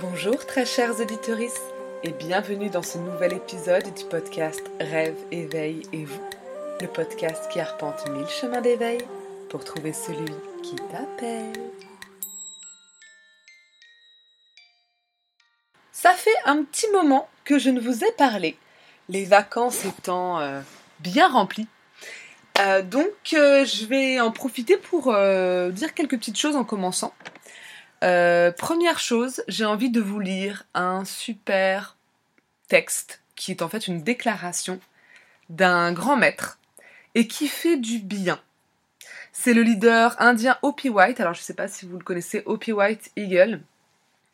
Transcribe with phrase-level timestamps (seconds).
[0.00, 1.38] Bonjour très chers auditeurs
[2.02, 6.20] et bienvenue dans ce nouvel épisode du podcast Rêve, éveil et vous,
[6.80, 8.98] le podcast qui arpente mille chemins d'éveil
[9.50, 10.32] pour trouver celui
[10.64, 11.52] qui t'appelle.
[15.92, 18.58] Ça fait un petit moment que je ne vous ai parlé,
[19.08, 20.60] les vacances étant euh,
[20.98, 21.68] bien remplies.
[22.58, 27.14] Euh, donc euh, je vais en profiter pour dire quelques petites choses en commençant.
[28.04, 31.96] Euh, première chose, j'ai envie de vous lire un super
[32.68, 34.78] texte qui est en fait une déclaration
[35.48, 36.58] d'un grand maître
[37.14, 38.38] et qui fait du bien.
[39.32, 42.42] C'est le leader indien Opie White, alors je ne sais pas si vous le connaissez,
[42.44, 43.62] Opie White Eagle,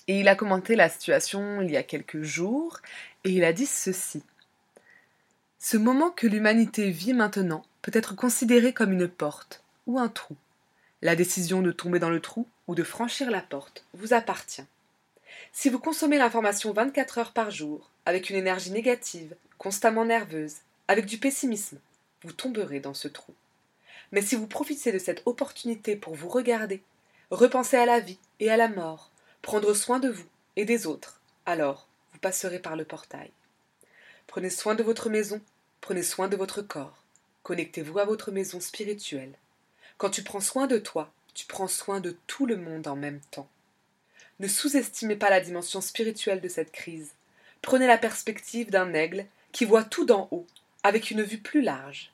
[0.08, 2.80] et il a commenté la situation il y a quelques jours
[3.22, 4.24] et il a dit ceci.
[5.60, 10.36] Ce moment que l'humanité vit maintenant peut être considéré comme une porte ou un trou.
[11.02, 14.62] La décision de tomber dans le trou ou de franchir la porte vous appartient.
[15.52, 21.04] Si vous consommez l'information 24 heures par jour, avec une énergie négative, constamment nerveuse, avec
[21.04, 21.80] du pessimisme,
[22.22, 23.34] vous tomberez dans ce trou.
[24.12, 26.80] Mais si vous profitez de cette opportunité pour vous regarder,
[27.32, 29.10] repenser à la vie et à la mort,
[29.42, 33.32] prendre soin de vous et des autres, alors vous passerez par le portail.
[34.28, 35.40] Prenez soin de votre maison,
[35.80, 37.02] prenez soin de votre corps,
[37.42, 39.32] connectez-vous à votre maison spirituelle,
[39.98, 43.20] quand tu prends soin de toi, tu prends soin de tout le monde en même
[43.30, 43.48] temps.
[44.40, 47.12] Ne sous-estimez pas la dimension spirituelle de cette crise.
[47.62, 50.46] Prenez la perspective d'un aigle qui voit tout d'en haut,
[50.82, 52.12] avec une vue plus large.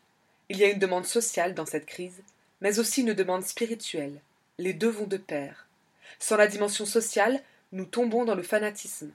[0.48, 2.22] Il y a une demande sociale dans cette crise,
[2.60, 4.20] mais aussi une demande spirituelle.
[4.58, 5.66] Les deux vont de pair.
[6.18, 7.42] Sans la dimension sociale,
[7.72, 9.12] nous tombons dans le fanatisme.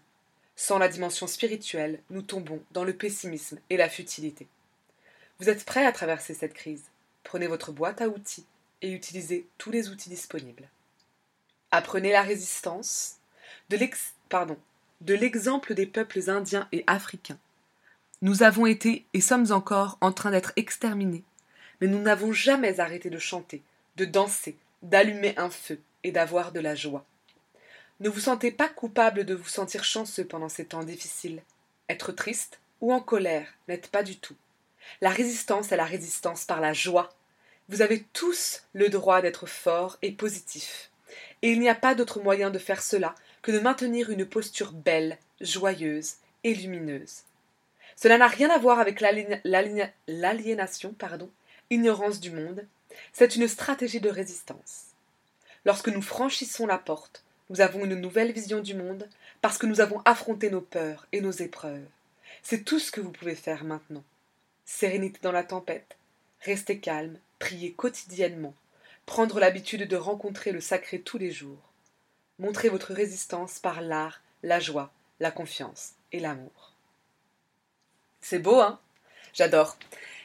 [0.55, 4.47] Sans la dimension spirituelle, nous tombons dans le pessimisme et la futilité.
[5.39, 6.83] Vous êtes prêts à traverser cette crise?
[7.23, 8.45] Prenez votre boîte à outils
[8.81, 10.69] et utilisez tous les outils disponibles.
[11.71, 13.17] Apprenez la résistance
[13.69, 13.77] de
[15.15, 17.39] l'exemple des peuples indiens et africains.
[18.21, 21.23] Nous avons été et sommes encore en train d'être exterminés,
[21.79, 23.63] mais nous n'avons jamais arrêté de chanter,
[23.95, 27.05] de danser, d'allumer un feu et d'avoir de la joie.
[27.99, 31.41] Ne vous sentez pas coupable de vous sentir chanceux pendant ces temps difficiles.
[31.87, 34.35] Être triste ou en colère n'êtes pas du tout.
[35.01, 37.13] La résistance est la résistance par la joie
[37.71, 40.91] vous avez tous le droit d'être fort et positif.
[41.41, 44.73] Et il n'y a pas d'autre moyen de faire cela que de maintenir une posture
[44.73, 47.21] belle, joyeuse et lumineuse.
[47.95, 51.29] Cela n'a rien à voir avec l'aliénation, pardon,
[51.69, 52.67] ignorance du monde.
[53.13, 54.87] C'est une stratégie de résistance.
[55.63, 59.07] Lorsque nous franchissons la porte, nous avons une nouvelle vision du monde
[59.41, 61.87] parce que nous avons affronté nos peurs et nos épreuves.
[62.43, 64.03] C'est tout ce que vous pouvez faire maintenant.
[64.65, 65.95] Sérénité dans la tempête,
[66.41, 68.53] restez calme prier quotidiennement,
[69.07, 71.71] prendre l'habitude de rencontrer le sacré tous les jours.
[72.37, 76.73] Montrez votre résistance par l'art, la joie, la confiance et l'amour.
[78.21, 78.79] C'est beau, hein?
[79.33, 79.75] J'adore.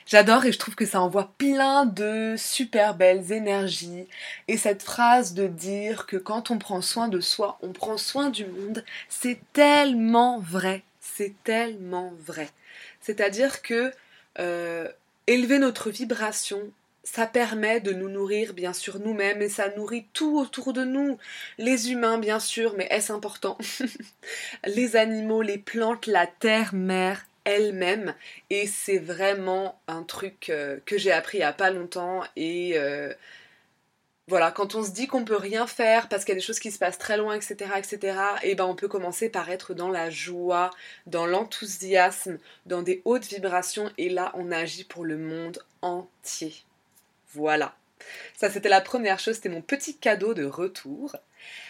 [0.05, 4.07] J'adore et je trouve que ça envoie plein de super belles énergies.
[4.47, 8.29] Et cette phrase de dire que quand on prend soin de soi, on prend soin
[8.29, 10.83] du monde, c'est tellement vrai.
[11.01, 12.51] C'est tellement vrai.
[13.01, 13.91] C'est-à-dire que
[14.39, 14.93] euh,
[15.27, 16.61] élever notre vibration
[17.07, 21.19] ça permet de nous nourrir bien sûr nous-mêmes et ça nourrit tout autour de nous.
[21.57, 23.57] Les humains bien sûr, mais est-ce important?
[24.67, 28.15] Les animaux, les plantes, la terre mère elle-même
[28.51, 32.77] et c'est vraiment un truc euh, que j'ai appris il y a pas longtemps et
[32.77, 33.15] euh,
[34.29, 36.59] voilà, quand on se dit qu'on peut rien faire parce qu'il y a des choses
[36.59, 39.75] qui se passent très loin, etc., etc., et eh ben on peut commencer par être
[39.75, 40.71] dans la joie,
[41.07, 46.66] dans l'enthousiasme, dans des hautes vibrations, et là on agit pour le monde entier.
[47.37, 47.77] Voilà.
[48.35, 51.17] Ça, c'était la première chose, c'était mon petit cadeau de retour.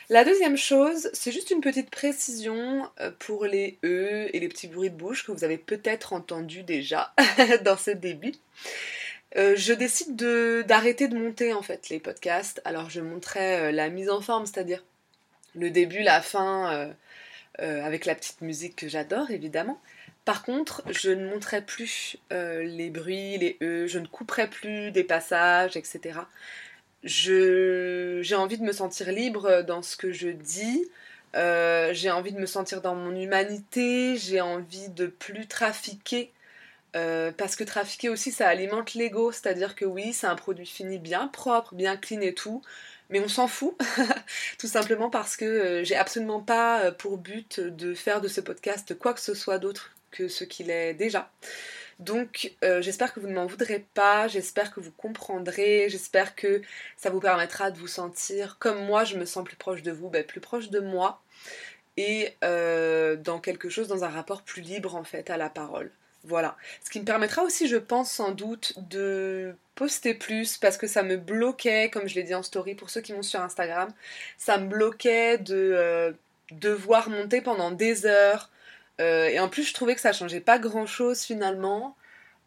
[0.08, 4.68] La deuxième chose, c'est juste une petite précision euh, pour les E et les petits
[4.68, 7.12] bruits de bouche que vous avez peut-être entendus déjà
[7.64, 8.34] dans ce début.
[9.36, 10.14] Euh, je décide
[10.66, 12.62] d'arrêter de, monter en fait les podcasts.
[12.64, 14.84] Alors je montrerai euh, la mise en forme, c'est-à-dire
[15.56, 16.92] le début, la fin,
[17.58, 19.80] avec la petite musique que j'adore évidemment.
[20.26, 24.90] Par contre, je ne monterai plus euh, les bruits, les E, je ne couperai plus
[24.90, 26.18] des passages, etc.
[27.04, 30.90] j'ai envie de me sentir libre dans ce que je dis.
[31.36, 34.16] Euh, j'ai envie de me sentir dans mon humanité.
[34.16, 36.32] J'ai envie de plus trafiquer.
[36.96, 39.30] Euh, parce que trafiquer aussi, ça alimente l'ego.
[39.30, 42.62] C'est-à-dire que oui, c'est un produit fini bien propre, bien clean et tout.
[43.10, 43.76] Mais on s'en fout,
[44.58, 49.14] tout simplement parce que j'ai absolument pas pour but de faire de ce podcast quoi
[49.14, 51.30] que ce soit d'autre que ce qu'il est déjà.
[51.98, 56.60] Donc euh, j'espère que vous ne m'en voudrez pas, j'espère que vous comprendrez, j'espère que
[56.96, 60.10] ça vous permettra de vous sentir comme moi je me sens plus proche de vous,
[60.10, 61.22] ben, plus proche de moi.
[61.96, 65.90] et euh, dans quelque chose, dans un rapport plus libre en fait à la parole.
[66.24, 66.56] Voilà.
[66.84, 71.02] Ce qui me permettra aussi, je pense sans doute, de poster plus parce que ça
[71.04, 73.88] me bloquait, comme je l'ai dit en story pour ceux qui m'ont sur Instagram,
[74.36, 76.12] ça me bloquait de euh,
[76.50, 78.50] devoir monter pendant des heures.
[79.00, 81.96] Euh, et en plus, je trouvais que ça changeait pas grand chose finalement.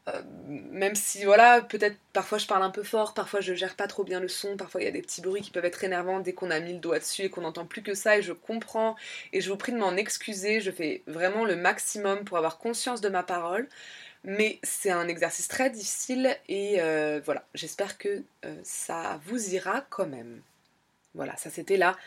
[0.08, 3.88] Euh, même si voilà, peut-être parfois je parle un peu fort, parfois je gère pas
[3.88, 6.20] trop bien le son, parfois il y a des petits bruits qui peuvent être énervants
[6.20, 8.34] dès qu'on a mis le doigt dessus et qu'on n'entend plus que ça et je
[8.34, 8.96] comprends
[9.34, 13.02] et je vous prie de m'en excuser, je fais vraiment le maximum pour avoir conscience
[13.02, 13.68] de ma parole.
[14.26, 18.24] Mais c'est un exercice très difficile et euh, voilà, j'espère que
[18.64, 20.42] ça vous ira quand même.
[21.16, 21.98] Voilà, ça c'était la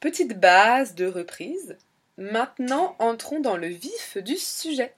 [0.00, 1.76] petite base de reprise.
[2.20, 4.92] Maintenant, entrons dans le vif du sujet.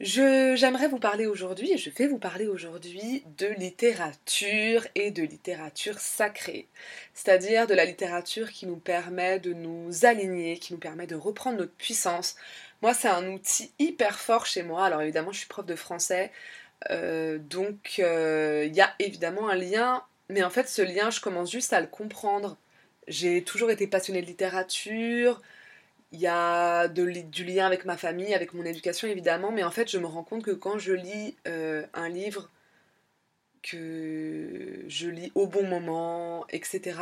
[0.00, 5.98] J'aimerais vous parler aujourd'hui, et je vais vous parler aujourd'hui de littérature et de littérature
[5.98, 6.66] sacrée,
[7.12, 11.58] c'est-à-dire de la littérature qui nous permet de nous aligner, qui nous permet de reprendre
[11.58, 12.34] notre puissance.
[12.80, 14.86] Moi, c'est un outil hyper fort chez moi.
[14.86, 16.32] Alors évidemment, je suis prof de français,
[16.90, 21.20] euh, donc euh, il y a évidemment un lien, mais en fait, ce lien, je
[21.20, 22.56] commence juste à le comprendre.
[23.06, 25.42] J'ai toujours été passionnée de littérature,
[26.12, 29.90] il y a du lien avec ma famille, avec mon éducation évidemment, mais en fait
[29.90, 32.50] je me rends compte que quand je lis euh, un livre
[33.62, 36.98] que je lis au bon moment, etc.,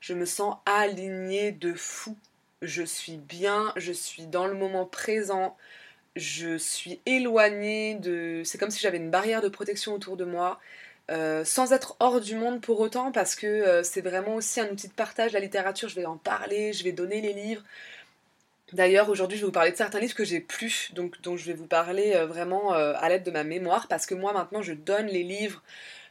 [0.00, 2.16] je me sens alignée de fou.
[2.62, 5.56] Je suis bien, je suis dans le moment présent,
[6.16, 8.42] je suis éloignée de...
[8.44, 10.60] C'est comme si j'avais une barrière de protection autour de moi.
[11.10, 14.68] Euh, sans être hors du monde pour autant, parce que euh, c'est vraiment aussi un
[14.70, 17.64] outil de partage, la littérature, je vais en parler, je vais donner les livres,
[18.72, 21.44] D'ailleurs, aujourd'hui, je vais vous parler de certains livres que j'ai plus, donc dont je
[21.44, 24.62] vais vous parler euh, vraiment euh, à l'aide de ma mémoire, parce que moi, maintenant,
[24.62, 25.62] je donne les livres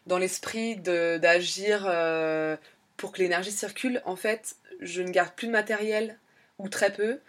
[0.08, 2.58] dans l'esprit d'agir euh,
[2.98, 4.02] pour que l'énergie circule.
[4.06, 6.18] En fait, je ne garde plus de matériel,
[6.58, 7.20] ou très peu,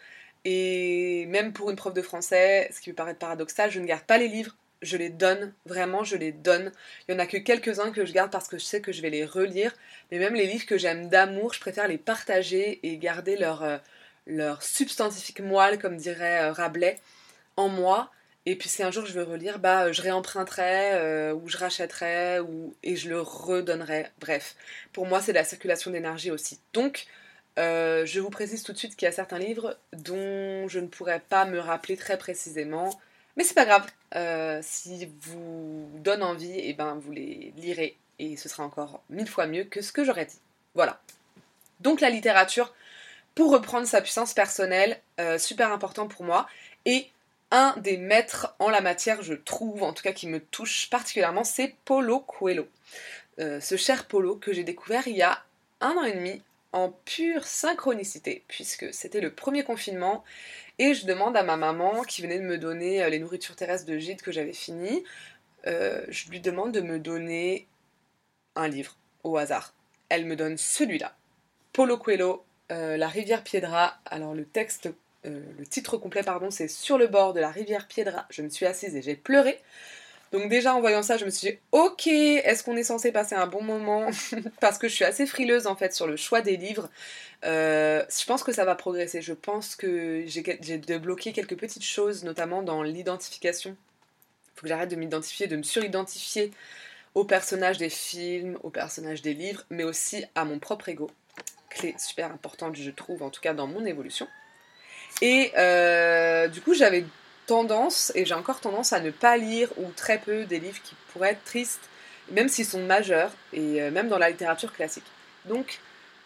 [0.44, 4.02] et même pour une prof de français, ce qui peut paraître paradoxal, je ne garde
[4.02, 6.72] pas les livres, je les donne, vraiment, je les donne.
[7.06, 9.02] Il y en a que quelques-uns que je garde parce que je sais que je
[9.02, 9.72] vais les relire,
[10.10, 13.80] mais même les livres que j'aime d'amour, je préfère les partager et garder leur
[14.26, 16.98] leur substantifique moelle, comme dirait euh, Rabelais,
[17.56, 18.10] en moi.
[18.46, 21.58] Et puis si un jour je veux relire, bah euh, je réemprunterai euh, ou je
[21.58, 24.06] rachèterai ou et je le redonnerai.
[24.18, 24.56] Bref,
[24.92, 26.60] pour moi c'est la circulation d'énergie aussi.
[26.72, 27.06] Donc
[27.58, 31.20] je vous précise tout de suite qu'il y a certains livres dont je ne pourrais
[31.20, 32.98] pas me rappeler très précisément,
[33.36, 33.86] mais c'est pas grave.
[34.62, 39.28] si vous donne envie, et eh ben vous les lirez et ce sera encore mille
[39.28, 40.38] fois mieux que ce que j'aurais dit.
[40.74, 41.00] Voilà.
[41.80, 42.72] Donc la littérature,
[43.48, 46.48] reprendre sa puissance personnelle, euh, super important pour moi.
[46.84, 47.08] Et
[47.50, 51.44] un des maîtres en la matière, je trouve, en tout cas qui me touche particulièrement,
[51.44, 52.68] c'est Polo Coelho.
[53.38, 55.42] Euh, ce cher Polo que j'ai découvert il y a
[55.80, 56.42] un an et demi
[56.72, 60.24] en pure synchronicité, puisque c'était le premier confinement,
[60.78, 63.86] et je demande à ma maman, qui venait de me donner euh, les nourritures terrestres
[63.86, 65.04] de Gide que j'avais fini,
[65.64, 67.66] je lui demande de me donner
[68.56, 69.74] un livre au hasard.
[70.08, 71.14] Elle me donne celui-là.
[71.72, 73.98] Polo Coelho, euh, la rivière Piedra.
[74.06, 74.90] Alors le texte,
[75.26, 78.26] euh, le titre complet, pardon, c'est Sur le bord de la rivière Piedra.
[78.30, 79.60] Je me suis assise et j'ai pleuré.
[80.32, 83.34] Donc déjà en voyant ça, je me suis dit, ok, est-ce qu'on est censé passer
[83.34, 84.10] un bon moment?
[84.60, 86.88] Parce que je suis assez frileuse en fait sur le choix des livres.
[87.44, 89.22] Euh, je pense que ça va progresser.
[89.22, 93.70] Je pense que j'ai débloqué quelques petites choses, notamment dans l'identification.
[93.70, 96.52] Il faut que j'arrête de m'identifier, de me suridentifier
[97.14, 101.10] aux personnages des films, aux personnages des livres, mais aussi à mon propre ego
[101.70, 104.28] clé super importante, je trouve, en tout cas dans mon évolution.
[105.22, 107.04] Et euh, du coup, j'avais
[107.46, 110.94] tendance, et j'ai encore tendance à ne pas lire ou très peu des livres qui
[111.12, 111.88] pourraient être tristes,
[112.30, 115.04] même s'ils sont majeurs, et euh, même dans la littérature classique.
[115.46, 115.80] Donc,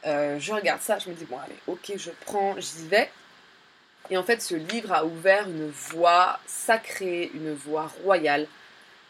[0.06, 3.10] euh, je regarde ça, je me dis, bon, allez, ok, je prends, j'y vais.
[4.10, 8.46] Et en fait, ce livre a ouvert une voie sacrée, une voie royale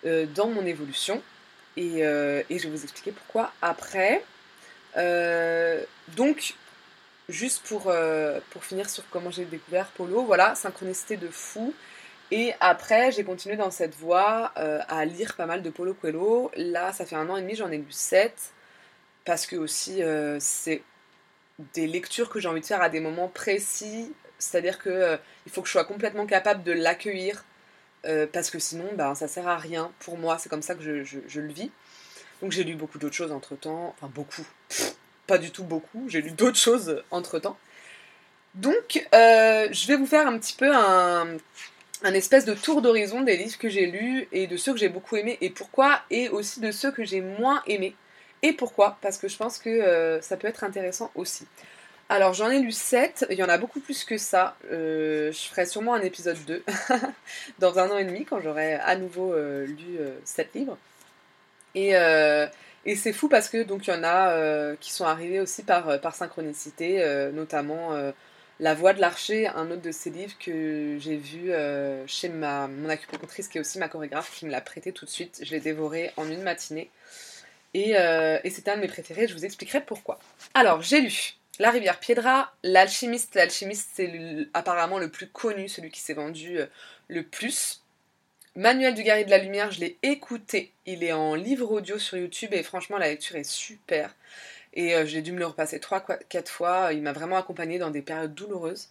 [0.05, 1.21] dans mon évolution.
[1.77, 4.23] Et, je vais vous expliquer pourquoi après.
[6.09, 6.55] Donc,
[7.29, 11.75] juste pour, euh, pour finir sur comment j'ai découvert Polo, voilà, synchronicité de fou.
[12.31, 16.51] Et après, j'ai continué dans cette voie euh, à lire pas mal de Polo Coelho.
[16.57, 18.35] Là, ça fait un an et demi, j'en ai lu 7.
[19.25, 20.03] Parce que aussi,
[20.39, 20.83] c'est
[21.73, 24.13] des lectures que j'ai envie de faire à des moments précis.
[24.39, 27.45] C'est-à-dire que il faut que je sois complètement capable de l'accueillir.
[28.33, 29.91] parce que sinon, ben, ça sert à rien.
[30.01, 31.71] Pour moi, c'est comme ça que je, je le vis.
[32.43, 33.95] Donc j'ai lu beaucoup d'autres choses entre temps.
[33.97, 34.47] Enfin, beaucoup.
[35.27, 36.09] Pas du tout beaucoup.
[36.09, 37.57] J'ai lu d'autres choses entre temps.
[38.55, 41.37] Donc, euh, je vais vous faire un petit peu un,
[42.05, 45.17] espèce de tour d'horizon des livres que j'ai lus et de ceux que j'ai beaucoup
[45.17, 47.97] aimés et pourquoi, et aussi de ceux que j'ai moins aimés.
[48.43, 51.47] Et pourquoi Parce que je pense que euh, ça peut être intéressant aussi.
[52.11, 54.57] Alors j'en ai lu 7, il y en a beaucoup plus que ça.
[54.71, 56.63] Euh, je ferai sûrement un épisode 2
[57.59, 60.79] dans un an et demi quand j'aurai à nouveau lu 7 euh, livres.
[61.75, 61.95] Et,
[62.85, 66.01] et c'est fou parce que donc il y en a qui sont arrivés aussi par,
[66.01, 67.91] par synchronicité, notamment
[68.61, 71.53] La Voix de l'Archer, un autre de ces livres que j'ai vu
[72.07, 75.41] chez mon acupunctrice qui est aussi ma chorégraphe qui me l'a prêté tout de suite.
[75.43, 76.91] Je l'ai dévoré en une matinée.
[77.75, 80.19] Et, et un de mes préférés, je vous expliquerai pourquoi.
[80.55, 83.35] Alors j'ai lu la rivière Piedra, l'alchimiste.
[83.35, 84.13] L'alchimiste, c'est
[84.55, 86.67] apparemment le plus connu, celui qui s'est vendu euh,
[87.09, 87.84] le plus.
[88.57, 90.71] Manuel du guerrier de la lumière, je l'ai écouté.
[90.87, 94.15] Il est en livre audio sur YouTube et franchement, la lecture est super.
[94.75, 96.93] Et euh, j'ai dû me le repasser 3-4 fois.
[96.93, 98.91] Il m'a vraiment accompagné dans des périodes douloureuses.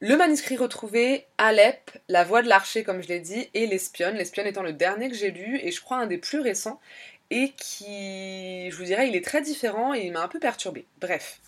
[0.00, 4.16] Le manuscrit retrouvé, Alep, La voix de l'archer, comme je l'ai dit, et L'espionne.
[4.16, 6.80] L'espionne étant le dernier que j'ai lu et je crois un des plus récents
[7.28, 10.86] et qui, je vous dirais, il est très différent et il m'a un peu perturbé.
[10.98, 11.40] Bref,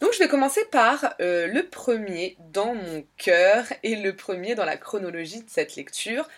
[0.00, 4.64] donc je vais commencer par euh, le premier dans mon cœur et le premier dans
[4.64, 6.28] la chronologie de cette lecture,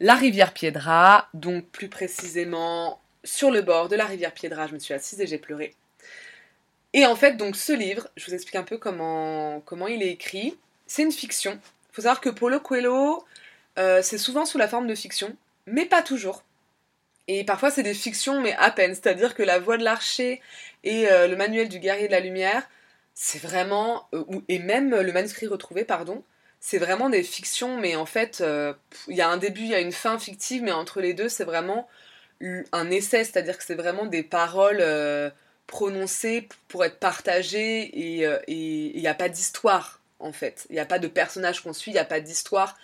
[0.00, 4.78] la rivière Piedra, donc plus précisément sur le bord de la rivière Piedra, je me
[4.78, 5.74] suis assise et j'ai pleuré.
[6.92, 10.10] Et en fait, donc ce livre, je vous explique un peu comment, comment il est
[10.10, 10.56] écrit.
[10.86, 11.52] C'est une fiction.
[11.90, 13.24] Il faut savoir que Paulo Coelho,
[13.78, 15.36] euh, c'est souvent sous la forme de fiction,
[15.66, 16.42] mais pas toujours.
[17.28, 18.94] Et parfois c'est des fictions, mais à peine.
[18.94, 20.40] C'est-à-dire que La Voix de l'Archer
[20.84, 22.68] et euh, le Manuel du Guerrier de la Lumière,
[23.16, 24.08] c'est vraiment.
[24.14, 26.22] Euh, et même le manuscrit retrouvé, pardon,
[26.60, 28.74] c'est vraiment des fictions, mais en fait, euh,
[29.08, 31.28] il y a un début, il y a une fin fictive, mais entre les deux,
[31.28, 31.88] c'est vraiment
[32.72, 35.30] un essai, c'est-à-dire que c'est vraiment des paroles euh,
[35.66, 40.66] prononcées pour être partagées et il n'y a pas d'histoire, en fait.
[40.68, 42.76] Il n'y a pas de personnage qu'on suit, il n'y a pas d'histoire.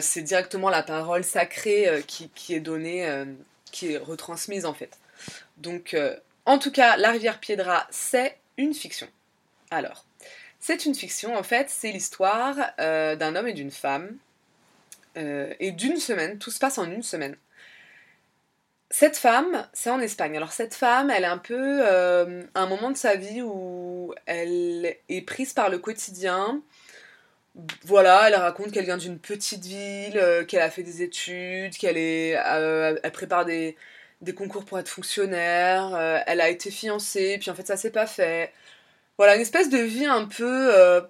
[0.00, 3.24] c'est directement la parole sacrée qui, est donnée,
[3.72, 4.98] qui est retransmise, en fait.
[5.56, 5.96] Donc,
[6.44, 9.08] en tout cas, La rivière Piedra, c'est une fiction.
[9.70, 10.04] Alors,
[10.60, 14.16] c'est une fiction, en fait, c'est l'histoire euh, d'un homme et d'une femme.
[15.16, 17.36] Euh, et d'une semaine, tout se passe en une semaine.
[18.90, 20.36] Cette femme, c'est en Espagne.
[20.36, 24.96] Alors cette femme, elle est un peu euh, un moment de sa vie où elle
[25.08, 26.62] est prise par le quotidien.
[27.84, 32.30] Voilà, elle raconte qu'elle vient d'une petite ville, qu'elle a fait des études, qu'elle est,
[32.30, 33.76] elle prépare des,
[34.20, 35.96] des, concours pour être fonctionnaire.
[36.26, 38.52] elle a été fiancée, puis en fait ça s'est pas fait.
[39.18, 41.00] Voilà, une espèce de vie un peu, euh,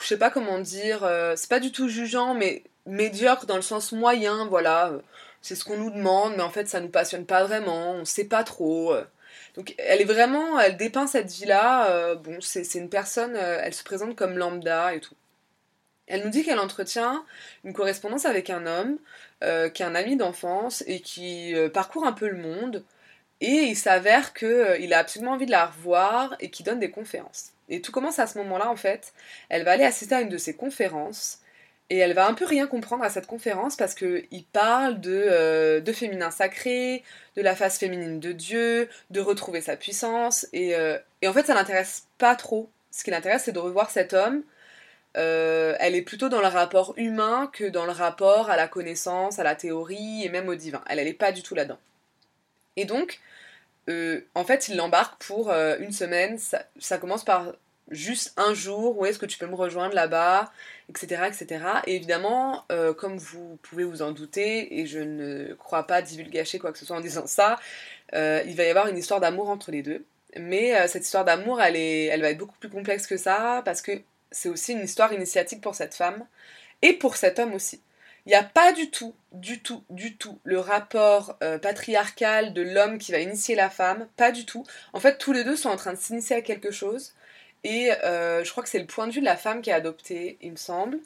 [0.00, 3.62] je sais pas comment dire, euh, c'est pas du tout jugeant, mais médiocre dans le
[3.62, 4.92] sens moyen, voilà.
[5.42, 8.24] C'est ce qu'on nous demande, mais en fait ça nous passionne pas vraiment, on sait
[8.24, 8.94] pas trop.
[9.56, 13.84] Donc elle est vraiment, elle dépeint cette vie-là, euh, bon, c'est une personne, elle se
[13.84, 15.14] présente comme lambda et tout.
[16.06, 17.24] Elle nous dit qu'elle entretient
[17.64, 18.98] une correspondance avec un homme
[19.40, 22.84] qui est un ami d'enfance et qui parcourt un peu le monde
[23.42, 26.92] et il s'avère qu'il euh, a absolument envie de la revoir et qu'il donne des
[26.92, 27.50] conférences.
[27.68, 29.12] Et tout commence à ce moment-là, en fait.
[29.48, 31.40] Elle va aller assister à une de ses conférences.
[31.90, 35.80] Et elle va un peu rien comprendre à cette conférence parce qu'il parle de, euh,
[35.80, 37.02] de féminin sacré,
[37.36, 40.46] de la face féminine de Dieu, de retrouver sa puissance.
[40.52, 42.70] Et, euh, et en fait, ça l'intéresse pas trop.
[42.92, 44.44] Ce qui l'intéresse, c'est de revoir cet homme.
[45.14, 49.42] elle est plutôt dans le rapport humain que dans le rapport à la connaissance, à
[49.42, 50.82] la théorie et même au divin.
[50.88, 51.78] Elle, elle est pas du tout là-dedans.
[52.76, 53.20] Et donc,
[53.88, 56.38] euh, en fait, il l'embarque pour euh, une semaine.
[56.78, 57.54] Ça, commence par
[57.90, 58.98] juste un jour.
[58.98, 60.52] Où est-ce que tu peux me rejoindre là-bas
[60.88, 61.22] Etc.
[61.26, 61.64] etc.
[61.86, 66.58] Et évidemment, euh, comme vous pouvez vous en douter, et je ne crois pas divulgacher
[66.58, 67.58] quoi que ce soit en disant ça,
[68.12, 70.04] il va y avoir une histoire d'amour entre les deux.
[70.38, 73.92] Mais cette histoire d'amour, elle, elle va être beaucoup plus complexe que ça, parce que
[74.30, 76.24] c'est aussi une histoire initiatique pour cette femme,
[76.82, 77.80] et pour cet homme aussi.
[78.26, 82.62] Il n'y a pas du tout, du tout, du tout le rapport euh, patriarcal de
[82.62, 84.64] l'homme qui va initier la femme, pas du tout.
[84.92, 87.14] En fait, tous les deux sont en train de s'initier à quelque chose.
[87.64, 89.72] Et euh, je crois que c'est le point de vue de la femme qui est
[89.72, 90.98] adopté, il me semble.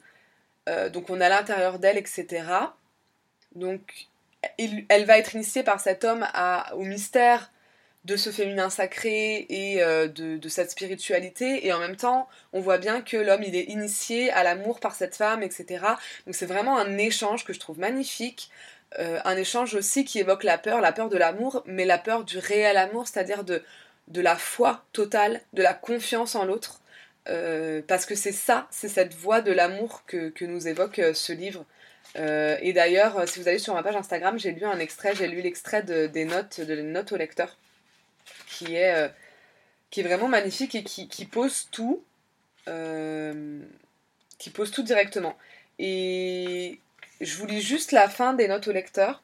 [0.69, 2.43] Euh, donc on à l'intérieur d'elle, etc.
[3.55, 4.07] Donc
[4.57, 6.25] elle va être initiée par cet homme
[6.73, 7.51] au mystère
[8.07, 11.67] de ce féminin sacré et euh, de, cette spiritualité.
[11.67, 14.95] Et en même temps on voit bien que l'homme il est initié à l'amour par
[14.95, 15.85] cette femme etc
[16.25, 18.49] donc c'est vraiment un échange que je trouve magnifique.
[18.99, 22.23] Euh, un échange aussi qui évoque la peur la peur de l'amour mais la peur
[22.23, 23.61] du réel amour c'est à dire de,
[24.07, 26.81] de la foi totale de la confiance en l'autre.
[27.27, 31.65] Euh, parce que c'est ça c'est cette voie de l'amour que, nous évoque ce livre.
[32.15, 35.41] Et d'ailleurs, si vous allez sur ma page Instagram, j'ai lu un extrait, j'ai lu
[35.41, 37.57] l'extrait des notes, de notes au lecteur
[38.47, 39.09] qui est, euh,
[39.89, 42.03] qui est vraiment magnifique et qui, pose tout.
[42.67, 43.61] Euh,
[44.37, 45.37] qui pose tout directement.
[45.79, 46.79] Et
[47.21, 49.23] je vous lis juste la fin des notes au lecteur.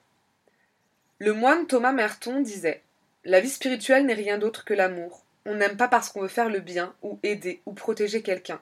[1.20, 2.82] Le moine Thomas Merton disait
[3.26, 5.24] La vie spirituelle n'est rien d'autre que l'amour.
[5.46, 8.62] on n'aime pas parce qu'on veut faire le bien, ou aider, ou protéger quelqu'un.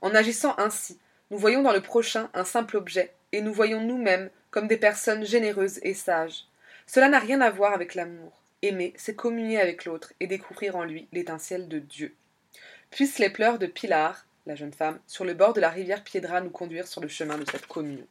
[0.00, 0.98] En agissant ainsi,
[1.30, 5.24] nous voyons dans le prochain un simple objet, et nous voyons nous-mêmes comme des personnes
[5.24, 6.46] généreuses et sages.
[6.86, 8.39] Cela n'a rien à voir avec l'amour.
[8.62, 12.14] Aimer, c'est communier avec l'autre et découvrir en lui l'étincelle de Dieu.
[12.90, 16.40] Puissent les pleurs de Pilar, la jeune femme, sur le bord de la rivière Piedra
[16.40, 18.06] nous conduire sur le chemin de cette communion.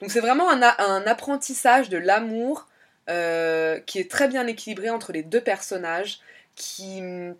[0.00, 0.62] Donc c'est vraiment un,
[1.06, 2.68] apprentissage de l'amour
[3.08, 6.20] euh, qui est très bien équilibré entre les deux personnages,
[6.54, 7.36] qui hum,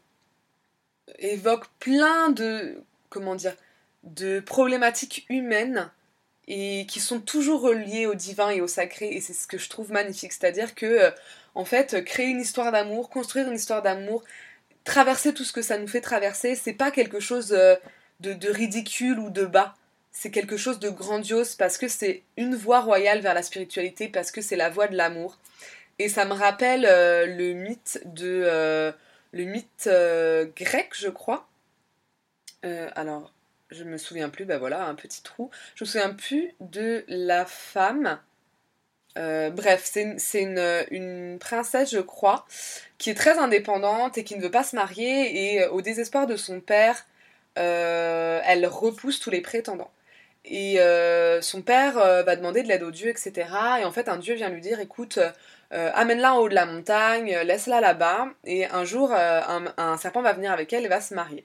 [1.19, 3.55] évoque plein de comment dire
[4.05, 5.91] de problématiques humaines
[6.47, 9.69] et qui sont toujours reliées au divin et au sacré et c'est ce que je
[9.69, 11.11] trouve magnifique c'est-à-dire que euh,
[11.59, 14.25] en fait créer une histoire d'amour construire une histoire d'amour
[14.85, 17.75] traverser tout ce que ça nous fait traverser c'est pas quelque chose euh,
[18.21, 19.75] de, ridicule ou de bas
[20.13, 24.31] c'est quelque chose de grandiose parce que c'est une voie royale vers la spiritualité parce
[24.31, 25.39] que c'est la voie de l'amour
[25.99, 28.95] et ça me rappelle euh, le mythe de
[29.33, 29.91] le mythe
[30.57, 31.49] grec je crois
[32.63, 33.33] alors
[33.71, 35.51] je me souviens plus, ben voilà, un petit trou.
[35.75, 38.19] Je me souviens plus de la femme.
[39.17, 42.47] Euh, bref, c'est une, princesse, je crois,
[42.99, 45.55] qui est très indépendante et qui ne veut pas se marier.
[45.55, 47.07] Et euh, au désespoir de son père,
[47.59, 49.91] euh, elle repousse tous les prétendants.
[50.45, 50.79] Et
[51.43, 53.33] son père va demander de l'aide au dieu, etc.
[53.81, 55.19] Et en fait, un dieu vient lui dire écoute,
[55.71, 58.29] amène-la en haut de la montagne, laisse-la là-bas.
[58.45, 61.45] Et un jour, un serpent va venir avec elle et va se marier.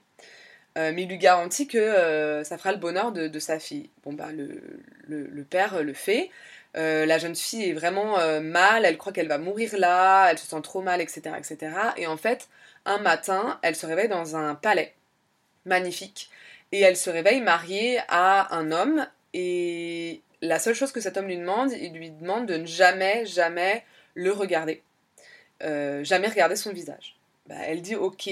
[0.76, 3.90] Mais il lui garantit que ça fera le bonheur de, sa fille.
[4.04, 6.30] Bon, bah, le, père le fait.
[6.76, 10.46] Euh, la jeune fille est vraiment mal, elle croit qu'elle va mourir là, elle se
[10.46, 11.76] sent trop mal, etc., etc.
[11.96, 12.48] Et en fait,
[12.84, 14.94] un matin, elle se réveille dans un palais
[15.64, 16.30] magnifique.
[16.72, 19.06] Et elle se réveille mariée à un homme.
[19.32, 23.24] Et la seule chose que cet homme lui demande, il lui demande de ne jamais,
[23.26, 24.82] jamais le regarder.
[25.60, 27.16] jamais regarder son visage.
[27.46, 28.30] Bah, elle dit ok,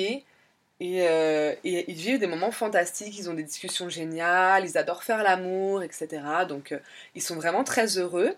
[0.83, 5.23] euh, et, ils vivent des moments fantastiques, ils ont des discussions géniales, ils adorent faire
[5.23, 6.09] l'amour, etc.
[6.49, 6.79] Donc euh,
[7.15, 8.35] ils sont vraiment très heureux.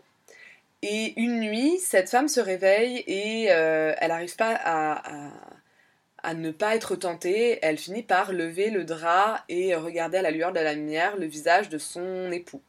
[0.82, 6.76] Et une nuit, cette femme se réveille et euh, elle n'arrive pas à, ne pas
[6.76, 7.58] être tentée.
[7.62, 11.26] Elle finit par lever le drap et regarder à la lueur de la lumière le
[11.26, 12.62] visage de son époux.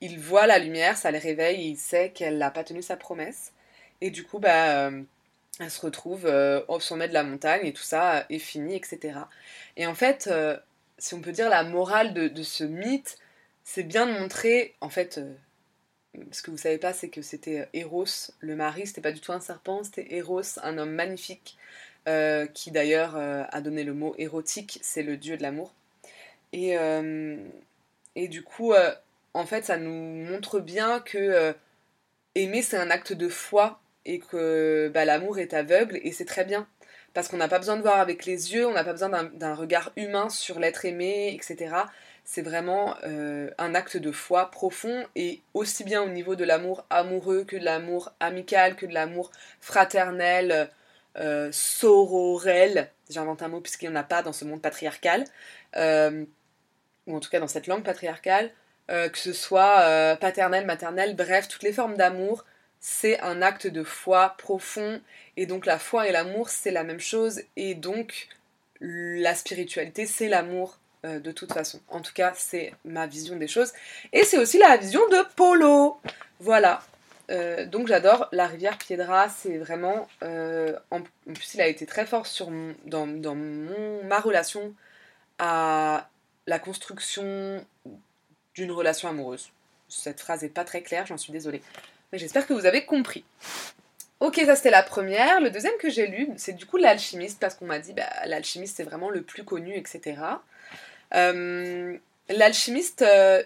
[0.00, 3.52] Il voit la lumière, ça le réveille, il sait qu'elle n'a pas tenu sa promesse.
[4.00, 4.90] Et du coup, bah
[5.60, 9.18] elle se retrouve euh, au sommet de la montagne et tout ça est fini, etc.
[9.76, 10.56] Et en fait, euh,
[10.98, 13.18] si on peut dire la morale de, ce mythe,
[13.64, 15.34] c'est bien de montrer, en fait, euh,
[16.32, 19.32] ce que vous savez pas, c'est que c'était Eros, le mari, c'était pas du tout
[19.32, 21.56] un serpent, c'était Eros, un homme magnifique,
[22.54, 25.74] qui d'ailleurs a donné le mot érotique, c'est le dieu de l'amour.
[26.54, 26.74] Et,
[28.14, 28.72] et du coup,
[29.34, 31.54] en fait, ça nous montre bien que
[32.34, 36.44] aimer, c'est un acte de foi et que bah, l'amour est aveugle et c'est très
[36.44, 36.66] bien.
[37.14, 39.54] Parce qu'on n'a pas besoin de voir avec les yeux, on n'a pas besoin d'un
[39.54, 41.74] regard humain sur l'être aimé, etc.
[42.24, 46.86] C'est vraiment euh, un acte de foi profond et aussi bien au niveau de l'amour
[46.90, 50.70] amoureux que de l'amour amical, que de l'amour fraternel,
[51.16, 52.90] euh, sororel.
[53.10, 55.24] J'invente un mot puisqu'il n'y en a pas dans ce monde patriarcal,
[55.76, 56.24] euh,
[57.06, 58.50] ou en tout cas dans cette langue patriarcale,
[58.88, 62.46] que ce soit paternel, maternel, bref, toutes les formes d'amour
[62.80, 65.00] c'est un acte de foi profond
[65.36, 68.28] et donc la foi et l'amour c'est la même chose et donc
[68.80, 71.80] la spiritualité c'est l'amour euh, de toute façon.
[71.88, 73.72] En tout cas c'est ma vision des choses
[74.12, 76.00] et c'est aussi la vision de Polo.
[76.40, 76.82] Voilà.
[77.30, 80.08] Euh, donc j'adore la rivière Piedra, c'est vraiment...
[80.22, 82.50] Euh, en, plus il a été très fort sur
[82.86, 84.74] dans, ma relation
[85.38, 86.08] à
[86.46, 87.64] la construction
[88.54, 89.50] d'une relation amoureuse.
[89.88, 91.62] Cette phrase est pas très claire, j'en suis désolée.
[92.12, 93.24] J'espère que vous avez compris.
[94.20, 95.40] Ok, ça c'était la première.
[95.40, 98.76] Le deuxième que j'ai lu, c'est du coup l'alchimiste, parce qu'on m'a dit, bah, l'alchimiste
[98.76, 100.20] c'est vraiment le plus connu, etc.
[101.14, 101.96] Euh,
[102.28, 103.42] l'alchimiste, euh,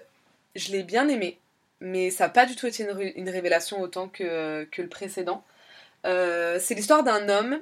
[0.55, 1.39] je l'ai bien aimé,
[1.81, 2.85] mais ça n'a pas du tout été
[3.17, 5.45] une, révélation autant que, le précédent.
[6.07, 7.61] Euh, c'est l'histoire d'un homme,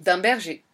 [0.00, 0.64] d'un berger,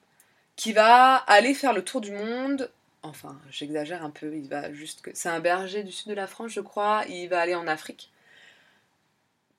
[0.57, 2.71] qui va aller faire le tour du monde.
[3.03, 5.03] Enfin, j'exagère un peu, il va juste.
[5.15, 7.05] C'est un berger du sud de la France, je crois.
[7.09, 8.13] Il va aller en Afrique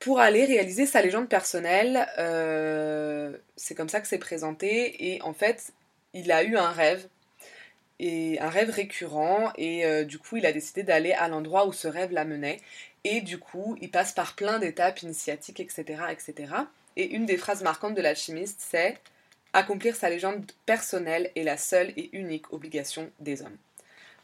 [0.04, 2.06] pour aller réaliser sa légende personnelle.
[2.18, 5.14] Euh, c'est comme ça que c'est présenté.
[5.14, 5.72] Et en fait,
[6.12, 7.08] il a eu un rêve.
[8.00, 9.50] Et un rêve récurrent.
[9.56, 12.60] Et euh, du coup, il a décidé d'aller à l'endroit où ce rêve l'amenait.
[13.04, 16.52] Et du coup, il passe par plein d'étapes initiatiques, etc., etc.
[16.96, 18.98] Et une des phrases marquantes de l'alchimiste, c'est
[19.54, 23.56] Accomplir sa légende personnelle est la seule et unique obligation des hommes.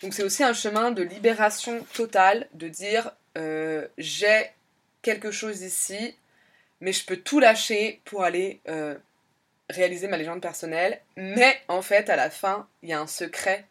[0.03, 4.51] Donc c'est aussi un chemin de libération totale, de dire euh, j'ai
[5.03, 6.15] quelque chose ici,
[6.81, 8.97] mais je peux tout lâcher pour aller euh,
[9.69, 13.65] réaliser ma légende personnelle, mais en fait, à la fin, il y a un secret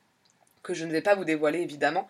[0.63, 2.07] que je ne vais pas vous dévoiler évidemment,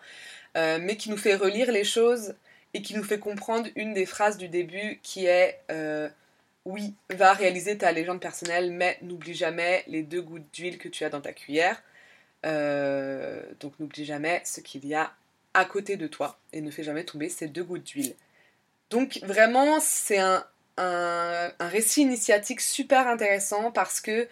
[0.56, 2.34] euh, mais qui nous fait relire les choses
[2.74, 6.08] et qui nous fait comprendre une des phrases du début qui est euh,
[6.64, 11.04] oui, va réaliser ta légende personnelle, mais n'oublie jamais les deux gouttes d'huile que tu
[11.04, 11.82] as dans ta cuillère.
[12.44, 15.12] Donc n'oublie jamais ce qu'il y a
[15.54, 18.14] à côté de toi et ne fais jamais tomber ces deux gouttes d'huile.
[18.90, 20.44] Donc vraiment, c'est un,
[21.60, 24.26] récit initiatique super intéressant parce que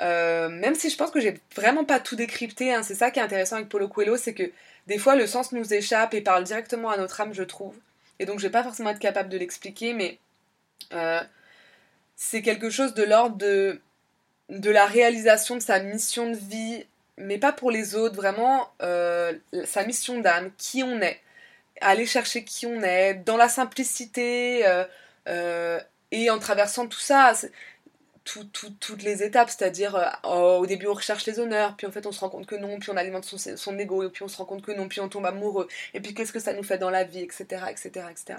[0.00, 3.20] euh, même si je pense que j'ai vraiment pas tout décrypté, hein, c'est ça qui
[3.20, 4.50] est intéressant avec Polo Coelho, c'est que
[4.88, 7.76] des fois le sens nous échappe et parle directement à notre âme, je trouve.
[8.18, 10.18] Et donc je vais pas forcément être capable de l'expliquer, mais
[10.92, 11.20] euh,
[12.16, 13.80] c'est quelque chose de l'ordre de,
[14.48, 16.84] de la réalisation de sa mission de vie,
[17.16, 19.32] mais pas pour les autres, vraiment euh,
[19.64, 21.20] sa mission d'âme, qui on est,
[21.80, 24.64] aller chercher qui on est, dans la simplicité,
[25.28, 27.32] euh, et en traversant tout ça,
[28.24, 32.12] toutes les étapes, c'est-à-dire euh, au début on recherche les honneurs, puis en fait on
[32.12, 34.46] se rend compte que non, puis on alimente son, ego, et puis on se rend
[34.46, 36.90] compte que non, puis on tombe amoureux, et puis qu'est-ce que ça nous fait dans
[36.90, 38.38] la vie, etc., etc., etc.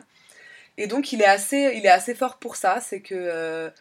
[0.78, 3.72] Et donc il est assez, il est assez fort pour ça, c'est que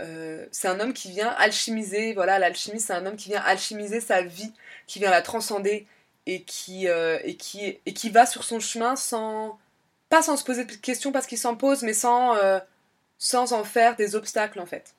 [0.00, 4.00] euh, c'est un homme qui vient alchimiser, voilà, l'alchimie c'est un homme qui vient alchimiser
[4.00, 4.52] sa vie,
[4.86, 5.86] qui vient la transcender,
[6.26, 9.58] et qui, et qui, et qui va sur son chemin sans
[10.08, 12.58] pas sans se poser de questions parce qu'il s'en pose, mais sans, euh,
[13.18, 14.94] sans en faire des obstacles en fait.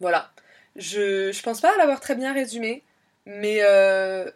[0.00, 0.32] Voilà.
[0.76, 2.82] Je, je pense pas l'avoir très bien résumé,
[3.26, 4.30] mais euh,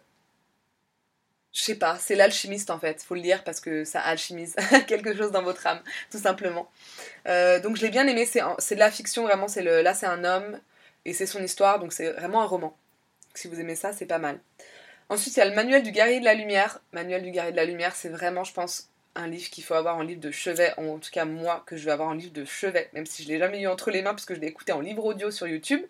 [1.51, 4.55] je sais pas, c'est l'alchimiste en fait, faut le dire parce que ça alchimise
[4.87, 6.69] quelque chose dans votre âme, tout simplement.
[7.27, 10.23] Euh, donc je l'ai bien aimé, c'est de la fiction vraiment, le, là c'est un
[10.23, 10.59] homme
[11.05, 12.77] et c'est son histoire, donc c'est vraiment un roman.
[13.33, 14.39] Si vous aimez ça, c'est pas mal.
[15.09, 16.81] Ensuite, il y a le manuel du guerrier de la lumière.
[16.91, 19.97] Manuel du guerrier de la lumière, c'est vraiment, je pense, un livre qu'il faut avoir
[19.97, 22.45] en livre de chevet, en tout cas moi que je vais avoir en livre de
[22.45, 24.71] chevet, même si je l'ai jamais eu entre les mains parce que je l'ai écouté
[24.71, 25.81] en livre audio sur YouTube.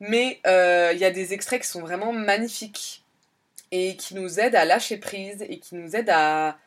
[0.00, 3.04] Mais euh, il y a des extraits qui sont vraiment magnifiques
[3.70, 6.58] et qui nous aident à lâcher prise et qui nous aident à,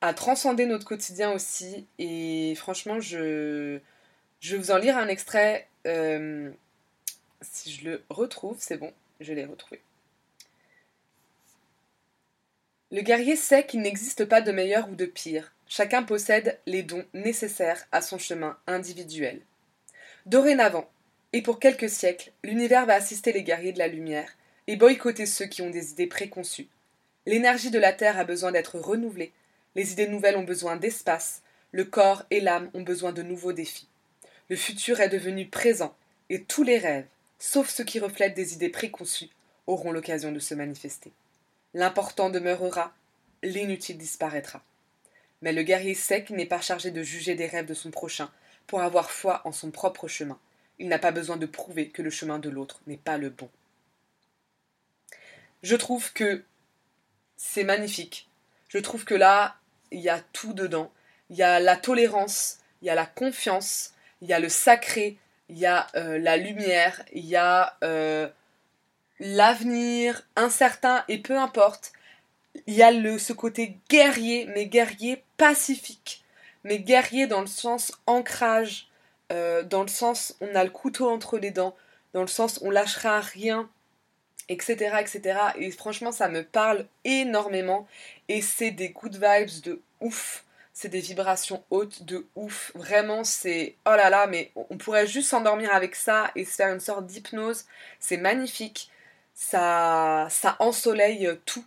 [0.00, 1.86] à transcender notre quotidien aussi.
[1.98, 3.78] Et franchement, je,
[4.40, 5.68] je vais vous en lire un extrait.
[5.86, 6.50] Euh,
[7.40, 9.80] si je le retrouve, c'est bon, je l'ai retrouvé.
[12.96, 15.52] Le guerrier sait qu'il n'existe pas de meilleur ou de pire.
[15.68, 19.42] Chacun possède les dons nécessaires à son chemin individuel.
[20.24, 20.88] Dorénavant,
[21.34, 24.30] et pour quelques siècles, l'univers va assister les guerriers de la lumière
[24.66, 26.68] et boycotter ceux qui ont des idées préconçues.
[27.26, 29.34] L'énergie de la Terre a besoin d'être renouvelée,
[29.74, 33.88] les idées nouvelles ont besoin d'espace, le corps et l'âme ont besoin de nouveaux défis.
[34.48, 35.94] Le futur est devenu présent,
[36.30, 39.28] et tous les rêves, sauf ceux qui reflètent des idées préconçues,
[39.66, 41.12] auront l'occasion de se manifester.
[41.76, 42.94] L'important demeurera,
[43.42, 44.62] l'inutile disparaîtra.
[45.42, 48.30] Mais le guerrier qu'il n'est pas chargé de juger des rêves de son prochain
[48.66, 50.38] pour avoir foi en son propre chemin.
[50.78, 53.50] Il n'a pas besoin de prouver que le chemin de l'autre n'est pas le bon.
[55.62, 56.44] Je trouve que
[57.36, 58.26] c'est magnifique.
[58.68, 59.56] Je trouve que là,
[59.90, 60.90] il y a tout dedans.
[61.28, 65.18] Il y a la tolérance, il y a la confiance, il y a le sacré,
[65.50, 68.30] il y a euh, la lumière, il y a euh,
[69.20, 71.92] l'avenir incertain et peu importe.
[72.66, 76.24] Il y a le, ce côté guerrier, mais guerrier pacifique,
[76.64, 78.88] mais guerrier dans le sens ancrage,
[79.32, 81.76] euh, dans le sens on a le couteau entre les dents,
[82.14, 83.68] dans le sens on lâchera rien,
[84.48, 85.38] etc., etc.
[85.58, 87.86] Et franchement, ça me parle énormément.
[88.28, 90.44] Et c'est des good vibes de ouf.
[90.72, 92.72] C'est des vibrations hautes de ouf.
[92.74, 93.76] Vraiment, c'est.
[93.86, 97.06] Oh là là, mais on pourrait juste s'endormir avec ça et se faire une sorte
[97.06, 97.64] d'hypnose.
[97.98, 98.90] C'est magnifique
[99.36, 101.64] ça, ça ensoleille tout.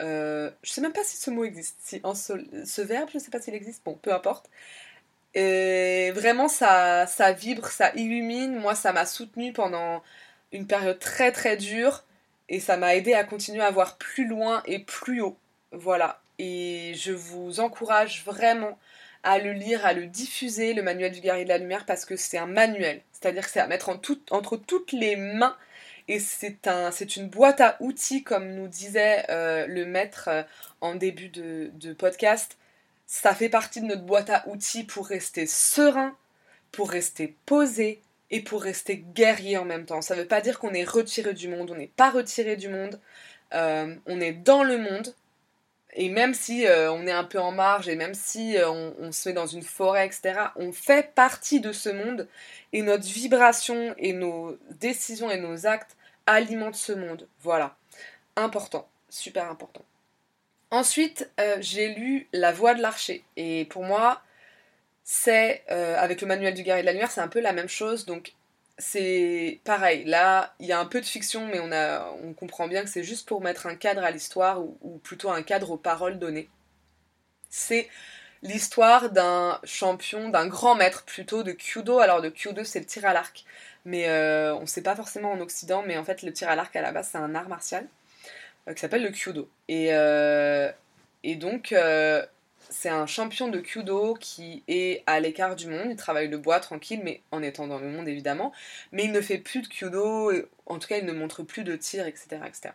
[0.00, 1.76] Euh, je sais même pas si ce mot existe.
[1.82, 3.82] Si Ce verbe, je sais pas s'il existe.
[3.84, 4.48] Bon, peu importe.
[5.34, 8.56] Et vraiment, ça, ça vibre, ça illumine.
[8.56, 10.02] Moi, ça m'a soutenu pendant
[10.52, 12.04] une période très très dure.
[12.48, 15.36] Et ça m'a aidé à continuer à voir plus loin et plus haut.
[15.72, 16.22] Voilà.
[16.38, 18.78] Et je vous encourage vraiment
[19.24, 22.16] à le lire, à le diffuser, le manuel du guerrier de la lumière, parce que
[22.16, 23.02] c'est un manuel.
[23.12, 24.00] C'est-à-dire que c'est à mettre en
[24.30, 25.56] entre toutes les mains
[26.08, 30.42] et c'est un, une boîte à outils, comme nous disait euh, le maître euh,
[30.80, 32.56] en début de, podcast.
[33.06, 36.16] Ça fait partie de notre boîte à outils pour rester serein,
[36.72, 40.00] pour rester posé et pour rester guerrier en même temps.
[40.00, 42.68] Ça ne veut pas dire qu'on est retiré du monde, on n'est pas retiré du
[42.68, 42.98] monde,
[43.54, 45.14] euh, on est dans le monde.
[45.94, 49.34] Et même si on est un peu en marge et même si on, se met
[49.34, 52.28] dans une forêt, etc., on fait partie de ce monde
[52.72, 55.96] et notre vibration et nos décisions et nos actes
[56.28, 57.26] alimente ce monde.
[57.40, 57.76] Voilà.
[58.36, 58.88] Important.
[59.08, 59.84] Super important.
[60.70, 63.24] Ensuite, euh, j'ai lu La Voix de l'archer.
[63.36, 64.22] Et pour moi,
[65.02, 67.68] c'est, euh, avec le manuel du guerrier de la lumière, c'est un peu la même
[67.68, 68.04] chose.
[68.04, 68.34] Donc,
[68.76, 70.04] c'est pareil.
[70.04, 73.26] Là, il y a un peu de fiction, mais on, comprend bien que c'est juste
[73.26, 76.48] pour mettre un cadre à l'histoire, ou, plutôt un cadre aux paroles données.
[77.50, 77.88] C'est
[78.42, 81.98] l'histoire d'un champion, d'un grand maître plutôt de Kyudo.
[81.98, 83.44] Alors, de Kyudo, c'est le tir à l'arc.
[83.88, 86.56] Mais euh, on ne sait pas forcément en Occident, mais en fait, le tir à
[86.56, 87.86] l'arc à la base, c'est un art martial
[88.68, 89.48] euh, qui s'appelle le Kyudo.
[89.68, 90.70] Et, euh,
[91.24, 91.74] et donc,
[92.68, 95.86] c'est un champion de Kyudo qui est à l'écart du monde.
[95.88, 98.52] Il travaille le bois tranquille, mais en étant dans le monde évidemment.
[98.92, 100.32] Mais il ne fait plus de Kyudo,
[100.66, 102.40] en tout cas il ne montre plus de tir, etc.
[102.46, 102.74] etc.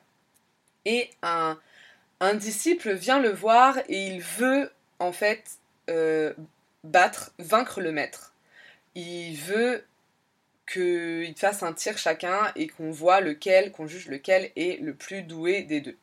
[0.85, 1.59] Et un,
[2.21, 5.59] un disciple vient le voir et il veut en fait
[6.83, 8.33] battre, vaincre le maître.
[8.95, 9.85] Il veut
[10.71, 15.23] qu'il fasse un tir chacun et qu'on voit lequel, qu'on juge lequel est le plus
[15.23, 15.97] doué des deux.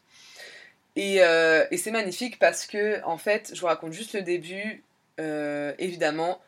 [0.98, 4.82] Euh, et, c'est magnifique parce que, en fait, je vous raconte juste le début.
[5.20, 6.40] Euh, évidemment,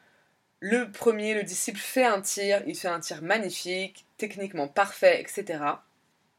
[0.61, 2.63] le premier, le disciple, fait un tir.
[2.67, 5.61] Il fait un tir magnifique, techniquement parfait, etc.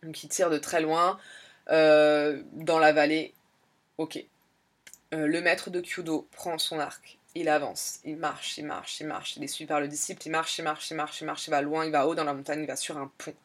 [0.04, 1.20] Donc il tire de très loin,
[1.72, 3.34] euh, dans la vallée.
[3.98, 4.24] Ok.
[5.12, 7.20] le maître de Kyudo prend son arc.
[7.36, 9.38] Il avance, il marche, il marche, il marche.
[9.38, 11.52] Il est suivi par le disciple, il marche, il marche, il marche, il marche, il
[11.52, 13.36] va loin, il va haut dans la montagne, il va sur un pont,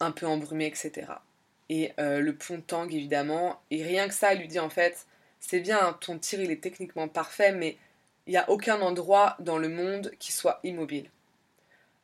[0.00, 1.12] un peu embrumé, etc
[1.72, 3.62] et euh, le pont tangue évidemment.
[3.70, 5.06] Et rien que ça, il lui dit en fait,
[5.40, 7.78] c'est bien, ton tir il est techniquement parfait, mais
[8.26, 11.10] il n'y a aucun endroit dans le monde qui soit immobile.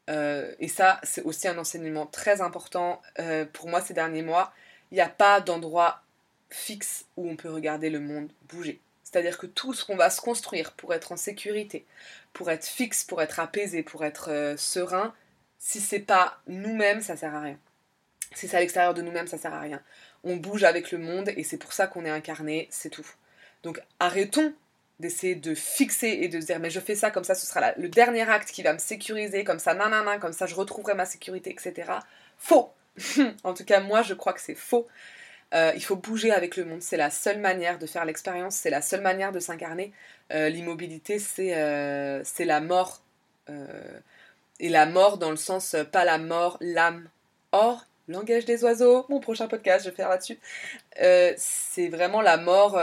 [0.09, 4.53] Euh, et ça, c'est aussi un enseignement très important euh, pour moi ces derniers mois.
[4.91, 6.03] Il n'y a pas d'endroit
[6.49, 8.81] fixe où on peut regarder le monde bouger.
[9.11, 11.87] C'est-à-dire que tout ce qu'on va se construire pour être en sécurité,
[12.35, 15.15] pour être fixe, pour être apaisé, pour être serein,
[15.59, 17.59] si c'est pas nous-mêmes, ça sert à rien.
[18.35, 19.81] Si c'est à l'extérieur de nous-mêmes, ça sert à rien.
[20.25, 23.07] On bouge avec le monde et c'est pour ça qu'on est incarné, c'est tout.
[23.63, 24.53] Donc arrêtons
[25.01, 27.73] d'essayer de fixer et de se dire mais je fais ça comme ça ce sera
[27.77, 31.05] le dernier acte qui va me sécuriser comme ça nanana comme ça je retrouverai ma
[31.05, 31.93] sécurité etc
[32.37, 32.73] faux
[33.45, 34.89] en tout cas moi je crois que c'est faux
[35.55, 38.71] euh, il faut bouger avec le monde c'est la seule manière de faire l'expérience c'est
[38.71, 39.93] la seule manière de s'incarner
[40.33, 43.03] euh, l'immobilité c'est euh, c'est la mort
[44.61, 47.09] et la mort dans le sens pas la mort l'âme
[47.53, 50.39] or Langage des oiseaux, mon prochain podcast, je vais faire là-dessus.
[50.97, 52.81] C'est vraiment la mort.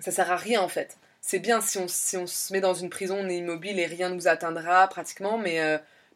[0.00, 0.96] Ça sert à rien en fait.
[1.20, 3.86] C'est bien si on, si on se met dans une prison, on est immobile et
[3.86, 5.60] rien ne nous atteindra pratiquement, mais,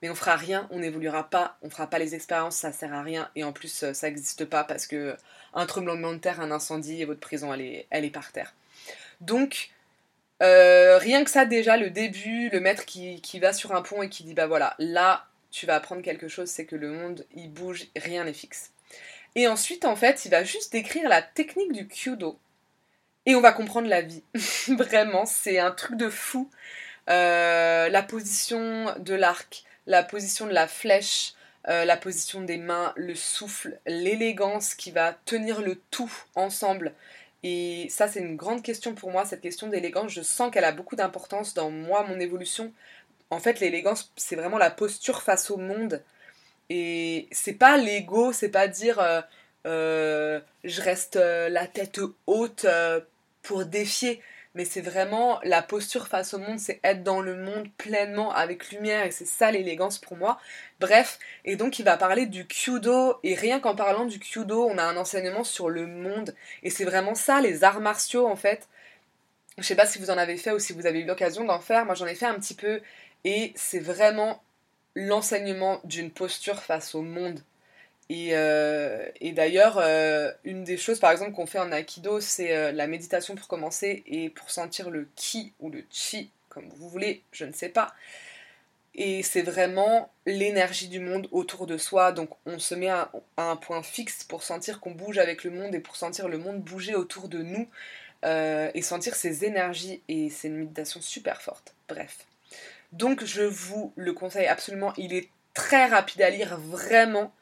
[0.02, 3.02] mais on fera rien, on n'évoluera pas, on fera pas les expériences, ça sert à
[3.02, 3.30] rien.
[3.36, 5.16] Et en plus, ça n'existe pas parce que
[5.54, 8.52] un tremblement de terre, un incendie et votre prison, elle est, par terre.
[9.20, 9.70] Donc,
[10.40, 14.24] rien que ça déjà, le début, le maître qui, va sur un pont et qui
[14.24, 17.86] dit bah voilà, là tu vas apprendre quelque chose, c'est que le monde, il bouge,
[17.94, 18.72] rien n'est fixe.
[19.34, 22.38] Et ensuite, en fait, il va juste décrire la technique du Kyudo.
[23.26, 24.24] Et on va comprendre la vie.
[24.68, 26.50] Vraiment, c'est un truc de fou.
[27.08, 31.34] Euh, la position de l'arc, la position de la flèche,
[31.68, 36.92] euh, la position des mains, le souffle, l'élégance qui va tenir le tout ensemble.
[37.44, 40.12] Et ça, c'est une grande question pour moi, cette question d'élégance.
[40.12, 42.72] Je sens qu'elle a beaucoup d'importance dans moi, mon évolution,
[43.30, 46.02] en fait, l'élégance, c'est vraiment la posture face au monde.
[46.68, 49.20] Et c'est pas l'ego, c'est pas dire euh,
[49.66, 52.66] euh, je reste la tête haute
[53.42, 54.20] pour défier.
[54.54, 58.70] Mais c'est vraiment la posture face au monde, c'est être dans le monde pleinement avec
[58.70, 60.38] lumière et c'est ça l'élégance pour moi.
[60.78, 64.76] Bref, et donc il va parler du Kyudo et rien qu'en parlant du Kyudo, on
[64.76, 68.68] a un enseignement sur le monde et c'est vraiment ça les arts martiaux en fait.
[69.58, 71.60] Je sais pas si vous en avez fait ou si vous avez eu l'occasion d'en
[71.60, 72.82] faire, moi j'en ai fait un petit peu
[73.24, 74.42] et c'est vraiment
[74.94, 77.40] l'enseignement d'une posture face au monde.
[78.14, 82.70] Et, euh, d'ailleurs, euh, une des choses, par exemple, qu'on fait en Aikido, c'est euh,
[82.70, 87.22] la méditation pour commencer et pour sentir le ki ou le chi, comme vous voulez,
[87.32, 87.94] je ne sais pas.
[88.94, 92.12] Et c'est vraiment l'énergie du monde autour de soi.
[92.12, 95.74] Donc on se met à, un point fixe pour sentir qu'on bouge avec le monde
[95.74, 97.66] et pour sentir le monde bouger autour de nous
[98.24, 100.02] et sentir ces énergies.
[100.08, 101.74] Et c'est une méditation super forte.
[101.88, 102.26] Bref.
[102.92, 104.92] Donc je vous le conseille absolument.
[104.98, 107.32] Il est très rapide à lire, vraiment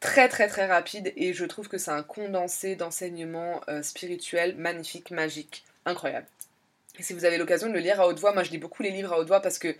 [0.00, 5.10] très très très rapide et je trouve que c'est un condensé d'enseignements euh, spirituels magnifique,
[5.10, 6.26] magique, incroyable.
[6.98, 8.82] Et si vous avez l'occasion de le lire à haute voix, moi je lis beaucoup
[8.82, 9.76] les livres à haute voix parce que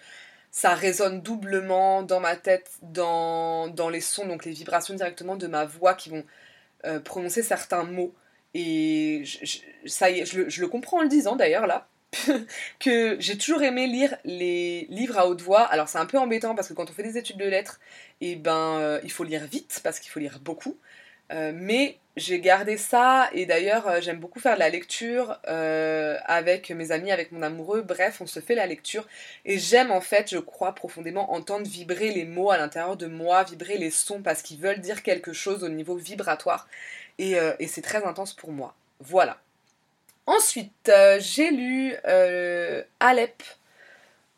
[0.50, 5.64] ça résonne doublement dans ma tête, dans, les sons, donc les vibrations directement de ma
[5.64, 6.24] voix qui vont
[6.84, 8.14] euh, prononcer certains mots.
[8.54, 9.22] Et
[9.86, 11.89] ça je le comprends en le disant d'ailleurs là.
[12.80, 15.62] que j'ai toujours aimé lire les livres à haute voix.
[15.62, 17.80] Alors c'est un peu embêtant parce que quand on fait des études de lettres,
[18.20, 20.76] et eh ben, euh, il faut lire vite parce qu'il faut lire beaucoup.
[21.30, 27.12] mais j'ai gardé ça et d'ailleurs j'aime beaucoup faire de la lecture avec mes amis,
[27.12, 29.06] avec mon amoureux, bref on se fait la lecture
[29.44, 33.44] et j'aime en fait je crois profondément entendre vibrer les mots à l'intérieur de moi,
[33.44, 36.66] vibrer les sons parce qu'ils veulent dire quelque chose au niveau vibratoire
[37.18, 37.36] et
[37.68, 38.74] c'est très intense pour moi.
[39.00, 39.38] Voilà.
[40.30, 41.96] Ensuite j'ai lu
[43.00, 43.42] Alep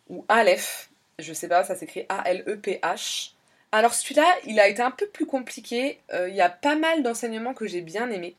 [0.08, 3.32] ou Aleph, je sais pas, ça s'écrit A-L-E-P-H.
[3.72, 7.02] Alors celui-là, il a été un peu plus compliqué, euh, il y a pas mal
[7.02, 8.36] d'enseignements que j'ai bien aimés.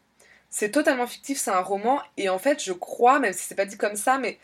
[0.50, 3.66] C'est totalement fictif, c'est un roman, et en fait je crois, même si c'est pas
[3.66, 4.40] dit comme ça, mais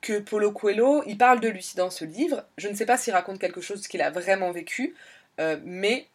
[0.00, 2.44] que Paulo Coelho, il parle de lui dans ce livre.
[2.56, 4.96] Je ne sais pas s'il raconte quelque chose qu'il a vraiment vécu,
[5.38, 6.08] euh, mais...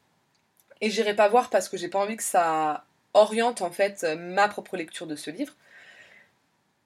[0.82, 4.50] Et j'irai pas voir parce que j'ai pas envie que ça oriente en fait ma
[4.50, 5.54] propre lecture de ce livre.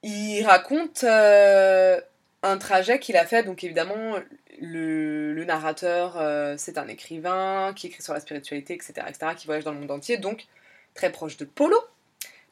[0.03, 1.99] Il raconte euh,
[2.43, 4.19] un trajet qu'il a fait, donc évidemment,
[4.61, 9.63] le, narrateur, euh, c'est un écrivain qui écrit sur la spiritualité, etc., etc., qui voyage
[9.63, 10.47] dans le monde entier, donc
[10.93, 11.77] très proche de Polo.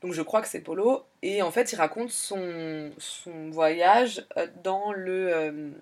[0.02, 1.04] Donc je crois que c'est Polo.
[1.22, 2.92] Et en fait, il raconte son,
[3.52, 5.74] voyage euh, dans le,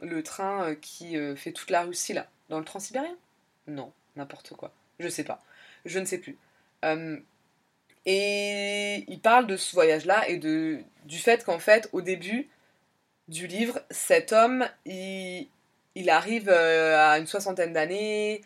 [0.00, 2.26] le train qui fait toute la Russie, là.
[2.48, 3.16] Dans le transsibérien?
[3.66, 4.72] Non, n'importe quoi.
[5.00, 5.42] Je sais pas.
[5.84, 6.38] Je ne sais plus.
[8.06, 12.48] Et il parle de ce voyage-là et de, du fait qu'en fait, au début,
[13.28, 15.48] du livre, cet homme, il,
[16.08, 18.42] arrive euh, à une soixantaine d'années,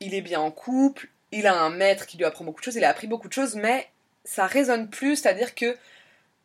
[0.00, 2.76] il est bien en couple, il a un maître qui lui apprend beaucoup de choses,
[2.76, 3.88] il a appris beaucoup de choses, mais
[4.24, 5.76] ça résonne plus, c'est-à-dire que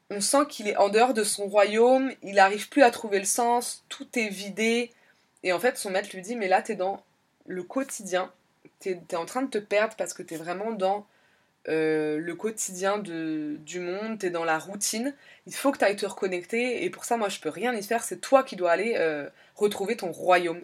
[0.10, 3.26] on sent qu'il est en dehors de son royaume, il n'arrive plus à trouver le
[3.26, 4.92] sens, tout est vidé,
[5.44, 7.04] et en fait son maître lui dit mais là t'es dans
[7.48, 8.32] le quotidien,
[8.80, 11.06] t'es es en train de te perdre parce que t'es vraiment dans
[11.70, 15.16] euh, le quotidien de, du monde, t'es dans la routine,
[15.48, 17.82] il faut que tu ailles te reconnecter, et pour ça, moi, je peux rien y
[17.82, 20.62] faire, c'est toi qui dois aller euh, retrouver ton royaume.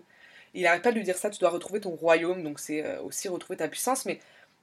[0.53, 3.01] Il n'arrête pas de lui dire ça, tu dois retrouver ton royaume, donc c'est euh,
[3.01, 4.19] aussi retrouver ta puissance, mais,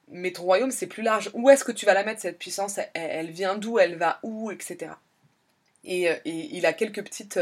[0.08, 1.30] mais ton royaume, c'est plus large.
[1.32, 2.78] Où est-ce que tu vas la mettre, cette puissance?
[2.92, 3.78] Elle, vient d'où?
[3.78, 4.50] Elle va où?
[4.50, 4.90] Etc.
[5.84, 7.40] Et, il a quelques petites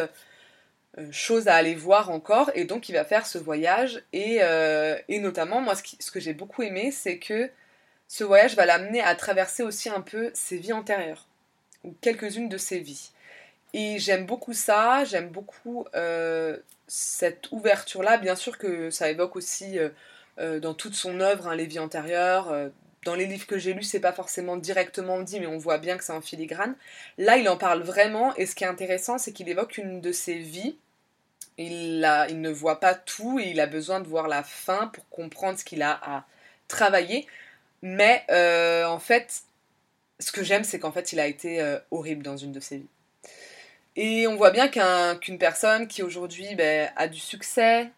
[1.10, 4.40] choses à aller voir encore, et donc il va faire ce voyage, et,
[5.08, 7.50] et notamment, moi, ce que j'ai beaucoup aimé, c'est que
[8.14, 11.26] ce voyage va l'amener à traverser aussi un peu ses vies antérieures,
[11.82, 13.10] ou quelques-unes de ses vies.
[13.72, 18.18] Et j'aime beaucoup ça, j'aime beaucoup euh, cette ouverture-là.
[18.18, 19.88] Bien sûr que ça évoque aussi euh,
[20.38, 22.54] euh, dans toute son œuvre hein, les vies antérieures.
[23.04, 25.98] dans les livres que j'ai lus, c'est pas forcément directement dit, mais on voit bien
[25.98, 26.76] que c'est en filigrane.
[27.18, 30.12] Là, il en parle vraiment, et ce qui est intéressant, c'est qu'il évoque une de
[30.12, 30.78] ses vies.
[31.58, 35.08] Il, il ne voit pas tout, et il a besoin de voir la fin pour
[35.08, 36.26] comprendre ce qu'il a à
[36.68, 37.26] travailler.
[37.84, 39.42] Mais euh, en fait,
[40.18, 42.78] ce que j'aime, c'est qu'en fait, il a été euh, horrible dans une de ses
[42.78, 42.88] vies.
[43.96, 44.68] Et on voit bien
[45.18, 47.90] qu'une personne qui aujourd'hui ben, a du succès,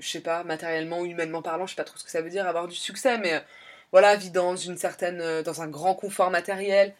[0.00, 2.30] je sais pas, matériellement ou humainement parlant, je sais pas trop ce que ça veut
[2.30, 3.40] dire avoir du succès, mais euh,
[3.92, 6.94] voilà, vit dans une certaine, dans un grand confort matériel,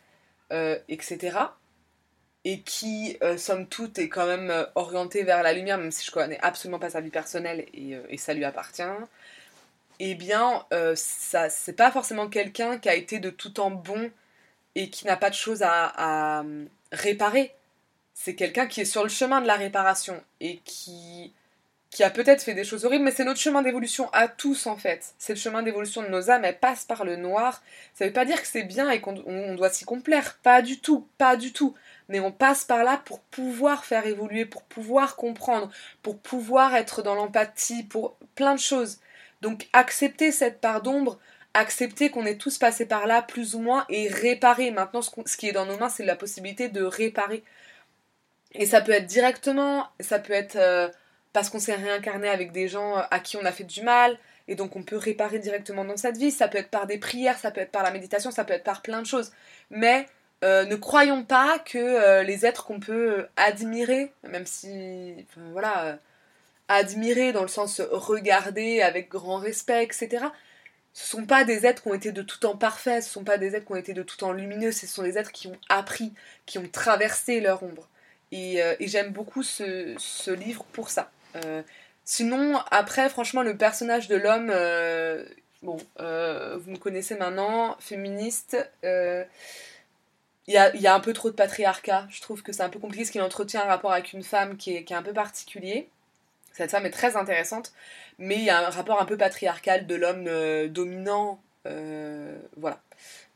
[0.88, 1.38] etc.
[2.44, 6.38] Et qui, somme toute, est quand même orienté vers la lumière, même si je connais
[6.40, 8.82] absolument pas sa vie personnelle et, et ça lui appartient
[10.00, 14.10] eh bien, euh, ça, c'est pas forcément quelqu'un qui a été de tout temps bon
[14.74, 17.54] et qui n'a pas de choses à, euh, réparer.
[18.14, 21.32] C'est quelqu'un qui est sur le chemin de la réparation et qui,
[21.90, 24.76] qui a peut-être fait des choses horribles, mais c'est notre chemin d'évolution à tous en
[24.76, 25.14] fait.
[25.18, 27.62] C'est le chemin d'évolution de nos âmes, elles passent par le noir.
[27.94, 31.08] Ça veut pas dire que c'est bien et qu'on doit s'y complaire, pas du tout,
[31.18, 31.74] pas du tout.
[32.08, 35.70] Mais on passe par là pour pouvoir faire évoluer, pour pouvoir comprendre,
[36.02, 38.98] pour pouvoir être dans l'empathie, pour plein de choses.
[39.40, 41.18] Donc accepter cette part d'ombre,
[41.54, 44.70] accepter qu'on est tous passés par là plus ou moins et réparer.
[44.70, 47.44] Maintenant, ce, qui est dans nos mains, c'est la possibilité de réparer.
[48.52, 50.88] Et ça peut être directement, ça peut être euh,
[51.32, 54.18] parce qu'on s'est réincarné avec des gens euh, à qui on a fait du mal,
[54.48, 56.30] et donc on peut réparer directement dans cette vie.
[56.30, 58.64] Ça peut être par des prières, ça peut être par la méditation, ça peut être
[58.64, 59.32] par plein de choses.
[59.70, 60.06] Mais
[60.44, 65.98] euh, ne croyons pas que les êtres qu'on peut admirer, même si, voilà,
[66.68, 70.26] admirer dans le sens regarder avec grand respect, etc.
[70.92, 73.38] Ce sont pas des êtres qui ont été de tout temps parfaits, ce sont pas
[73.38, 75.58] des êtres qui ont été de tout temps lumineux, ce sont des êtres qui ont
[75.68, 76.12] appris,
[76.44, 77.88] qui ont traversé leur ombre.
[78.32, 81.10] Et, euh, j'aime beaucoup ce, livre pour ça.
[81.36, 81.62] Euh,
[82.04, 85.24] sinon, après, franchement, le personnage de l'homme, euh,
[85.62, 89.26] bon, vous me connaissez maintenant, féministe, il
[90.48, 92.06] y a, un peu trop de patriarcat.
[92.10, 94.56] Je trouve que c'est un peu compliqué ce qu'il entretient un rapport avec une femme
[94.56, 95.88] qui est, qui est un peu particulier.
[96.58, 97.72] Cette femme est très intéressante,
[98.18, 101.40] mais il y a un rapport un peu patriarcal de l'homme euh, dominant.
[101.66, 102.80] Euh, voilà.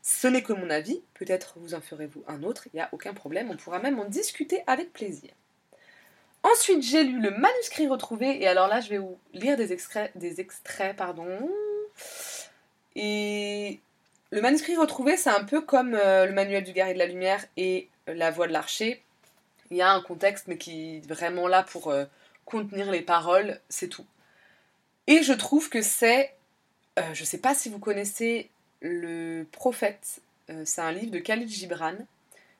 [0.01, 3.13] Ce n'est que mon avis, peut-être vous en ferez-vous un autre, il n'y a aucun
[3.13, 5.31] problème, on pourra même en discuter avec plaisir.
[6.43, 10.11] Ensuite, j'ai lu le manuscrit retrouvé, et alors là, je vais vous lire des extraits,
[10.15, 11.49] des extraits pardon.
[12.97, 13.79] Et
[14.31, 17.45] le manuscrit retrouvé, c'est un peu comme euh, le manuel du guerrier de la lumière
[17.55, 19.01] et la voix de l'archer.
[19.71, 21.89] Il y a un contexte, mais qui est vraiment là pour
[22.45, 24.05] contenir les paroles, c'est tout.
[25.07, 26.33] Et je trouve que c'est,
[26.97, 28.49] je ne sais pas si vous connaissez
[28.81, 30.21] le prophète,
[30.65, 31.95] c'est un livre de Khalid Gibran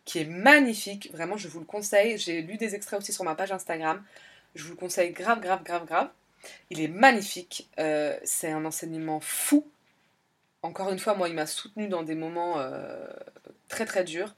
[0.06, 2.18] qui est magnifique, vraiment je vous le conseille.
[2.18, 4.04] J'ai lu des extraits aussi sur ma page Instagram.
[4.56, 6.10] Je vous le conseille grave, grave, grave, grave.
[6.70, 7.70] Il est magnifique.
[7.80, 9.66] Euh, c'est un enseignement fou.
[10.62, 13.08] Encore une fois, moi, il m'a soutenu dans des moments euh,
[13.70, 14.36] très, très durs.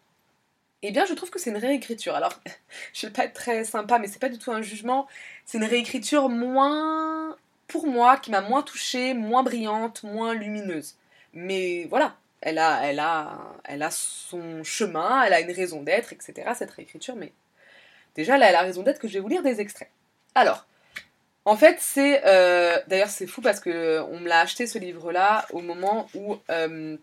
[0.82, 2.16] Eh bien, je trouve que c'est une réécriture.
[2.16, 2.40] Alors,
[2.94, 5.08] je vais pas être très sympa, mais c'est pas du tout un jugement.
[5.46, 7.36] C'est une réécriture moins,
[7.68, 10.96] pour moi, qui m'a moins touchée, moins brillante, moins lumineuse.
[11.34, 16.14] Mais voilà, elle a, elle a, elle a son chemin, elle a une raison d'être,
[16.14, 16.52] etc.
[16.56, 17.32] Cette réécriture, mais
[18.16, 19.90] déjà elle a raison d'être que je vais vous lire des extraits.
[20.34, 20.66] Alors,
[21.46, 22.24] en fait, c'est.
[22.26, 26.38] Euh, d'ailleurs, c'est fou parce que on me l'a acheté ce livre-là au moment où.
[26.50, 26.98] Euh,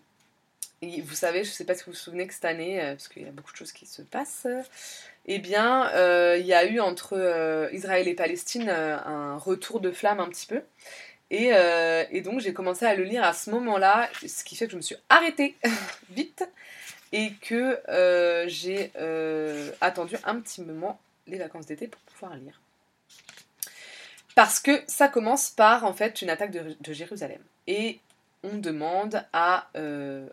[1.01, 3.07] vous savez, je ne sais pas si vous vous souvenez que cette année, euh, parce
[3.07, 4.47] qu'il y a beaucoup de choses qui se passent,
[5.25, 5.89] eh bien,
[6.35, 10.61] il y a eu entre Israël et Palestine un retour de flamme un petit peu.
[11.31, 11.51] Et,
[12.11, 14.77] et donc, j'ai commencé à le lire à ce moment-là, ce qui fait que je
[14.77, 15.55] me suis arrêtée
[16.09, 16.43] vite
[17.13, 17.79] et que
[18.47, 18.91] j'ai
[19.79, 22.59] attendu un petit moment les vacances d'été pour pouvoir lire.
[24.35, 27.41] Parce que ça commence par en fait une attaque de, Jérusalem.
[27.67, 27.99] Et
[28.43, 30.27] on demande à euh,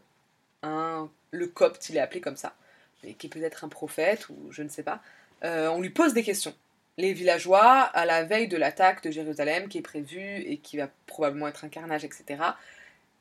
[0.62, 2.54] le copte, il est appelé comme ça,
[3.02, 5.00] mais qui peut être un prophète ou je ne sais pas,
[5.44, 6.54] euh, on lui pose des questions.
[6.98, 10.88] Les villageois, à la veille de l'attaque de Jérusalem qui est prévue et qui va
[11.06, 12.42] probablement être un carnage, etc.,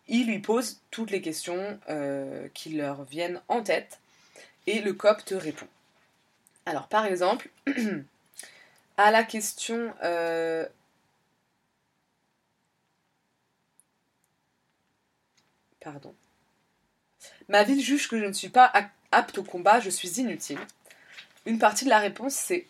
[0.08, 4.00] ils lui posent toutes les questions euh, qui leur viennent en tête
[4.66, 5.68] et le copte répond.
[6.66, 7.50] Alors par exemple,
[8.98, 10.66] à la question euh,
[15.80, 16.14] Pardon.
[17.50, 18.72] Ma ville juge que je ne suis pas
[19.12, 20.60] apte au combat, je suis inutile.
[21.46, 22.68] Une partie de la réponse c'est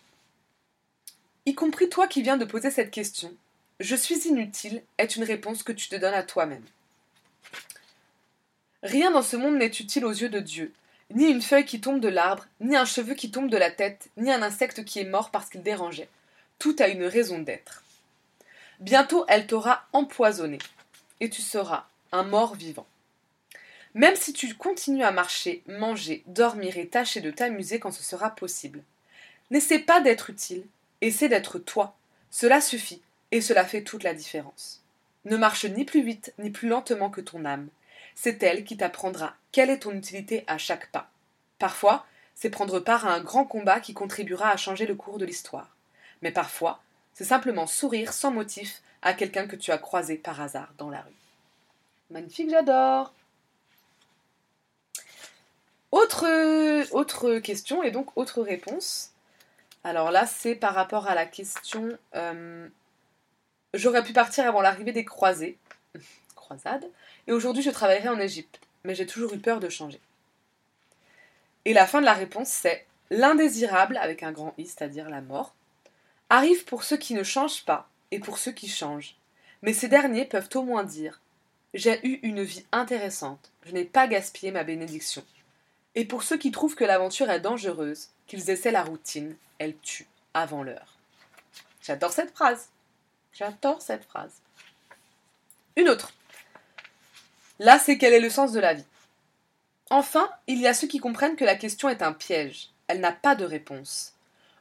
[1.46, 3.32] Y compris toi qui viens de poser cette question,
[3.78, 6.64] je suis inutile est une réponse que tu te donnes à toi-même.
[8.82, 10.72] Rien dans ce monde n'est utile aux yeux de Dieu,
[11.10, 14.08] ni une feuille qui tombe de l'arbre, ni un cheveu qui tombe de la tête,
[14.16, 16.08] ni un insecte qui est mort parce qu'il dérangeait
[16.60, 17.82] tout a une raison d'être.
[18.78, 20.58] Bientôt elle t'aura empoisonné,
[21.18, 22.86] et tu seras un mort vivant.
[23.94, 28.30] Même si tu continues à marcher, manger, dormir et tâcher de t'amuser quand ce sera
[28.30, 28.82] possible.
[29.50, 30.64] N'essaie pas d'être utile,
[31.00, 31.96] essaie d'être toi.
[32.30, 34.82] Cela suffit, et cela fait toute la différence.
[35.24, 37.68] Ne marche ni plus vite ni plus lentement que ton âme.
[38.14, 41.10] C'est elle qui t'apprendra quelle est ton utilité à chaque pas.
[41.58, 45.24] Parfois, c'est prendre part à un grand combat qui contribuera à changer le cours de
[45.24, 45.76] l'histoire
[46.22, 46.80] mais parfois,
[47.14, 51.00] c'est simplement sourire sans motif à quelqu'un que tu as croisé par hasard dans la
[51.00, 51.14] rue.
[52.10, 53.14] Magnifique, j'adore.
[55.92, 56.26] Autre,
[56.92, 59.12] autre question et donc autre réponse.
[59.82, 62.68] Alors là, c'est par rapport à la question euh,
[63.74, 65.56] J'aurais pu partir avant l'arrivée des croisés,
[66.34, 66.86] croisades,
[67.26, 70.00] et aujourd'hui je travaillerai en Égypte, mais j'ai toujours eu peur de changer.
[71.64, 75.54] Et la fin de la réponse, c'est L'indésirable, avec un grand I, c'est-à-dire la mort,
[76.28, 79.16] arrive pour ceux qui ne changent pas et pour ceux qui changent.
[79.62, 81.20] Mais ces derniers peuvent au moins dire
[81.74, 85.24] J'ai eu une vie intéressante, je n'ai pas gaspillé ma bénédiction.
[85.94, 90.06] Et pour ceux qui trouvent que l'aventure est dangereuse, qu'ils essaient la routine, elle tue
[90.34, 90.98] avant l'heure.
[91.82, 92.68] J'adore cette phrase.
[93.32, 94.40] J'adore cette phrase.
[95.76, 96.12] Une autre.
[97.58, 98.84] Là, c'est quel est le sens de la vie.
[99.90, 102.70] Enfin, il y a ceux qui comprennent que la question est un piège.
[102.86, 104.14] Elle n'a pas de réponse.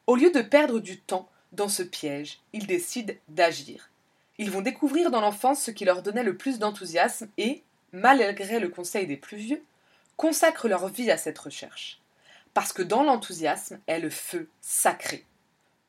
[0.07, 3.89] Au lieu de perdre du temps dans ce piège, ils décident d'agir.
[4.39, 7.61] Ils vont découvrir dans l'enfance ce qui leur donnait le plus d'enthousiasme et,
[7.91, 9.63] malgré le conseil des plus vieux,
[10.19, 11.97] consacrent leur vie à cette recherche.
[12.53, 15.23] Parce que dans l'enthousiasme est le feu sacré.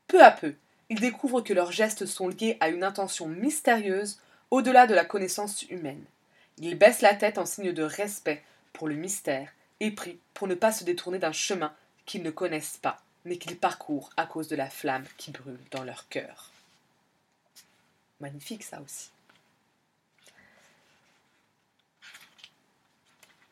[0.06, 0.54] Peu à peu,
[0.88, 4.20] ils découvrent que leurs gestes sont liés à une intention mystérieuse
[4.52, 6.04] au-delà de la connaissance humaine.
[6.58, 9.50] Ils baissent la tête en signe de respect pour le mystère
[9.80, 11.74] et prient pour ne pas se détourner d'un chemin
[12.06, 15.82] qu'ils ne connaissent pas mais qu'ils parcourent à cause de la flamme qui brûle dans
[15.82, 16.52] leur cœur.
[18.20, 19.10] Magnifique ça aussi.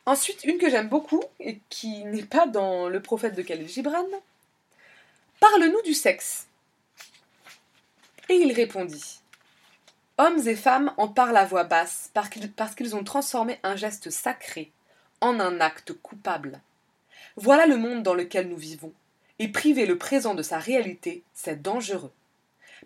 [0.09, 4.07] Ensuite, une que j'aime beaucoup et qui n'est pas dans le prophète de Khalil Gibran.
[5.39, 6.47] Parle-nous du sexe.
[8.31, 9.21] Et il répondit
[10.17, 14.73] Hommes et femmes en parlent à voix basse parce qu'ils ont transformé un geste sacré
[15.21, 16.63] en un acte coupable.
[17.37, 18.95] Voilà le monde dans lequel nous vivons
[19.39, 22.15] et priver le présent de sa réalité, c'est dangereux.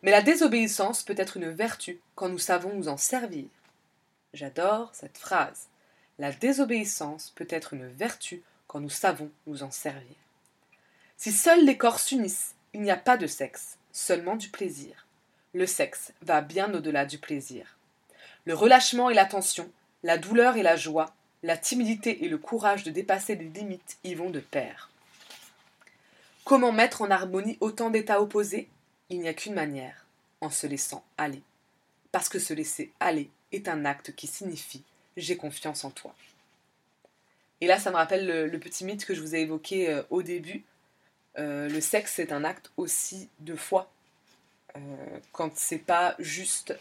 [0.02, 3.46] Mais la désobéissance peut être une vertu quand nous savons nous en servir.
[4.34, 5.68] J'adore cette phrase.
[6.18, 10.16] La désobéissance peut être une vertu quand nous savons nous en servir.
[11.16, 15.06] Si seuls les corps s'unissent, il n'y a pas de sexe, seulement du plaisir.
[15.54, 17.76] Le sexe va bien au-delà du plaisir.
[18.44, 19.70] Le relâchement et l'attention,
[20.02, 24.14] la douleur et la joie, la timidité et le courage de dépasser les limites y
[24.14, 24.90] vont de pair.
[26.44, 28.68] Comment mettre en harmonie autant d'états opposés?
[29.10, 30.06] Il n'y a qu'une manière,
[30.40, 31.42] en se laissant aller.
[32.10, 34.84] Parce que se laisser aller est un acte qui signifie
[35.16, 36.14] j'ai confiance en toi.
[37.60, 40.22] Et là, ça me rappelle le, petit mythe que je vous ai évoqué euh, au
[40.22, 40.64] début.
[41.38, 43.90] Euh, le sexe, c'est un acte aussi de foi.
[44.76, 44.80] Euh,
[45.30, 46.74] quand c'est pas juste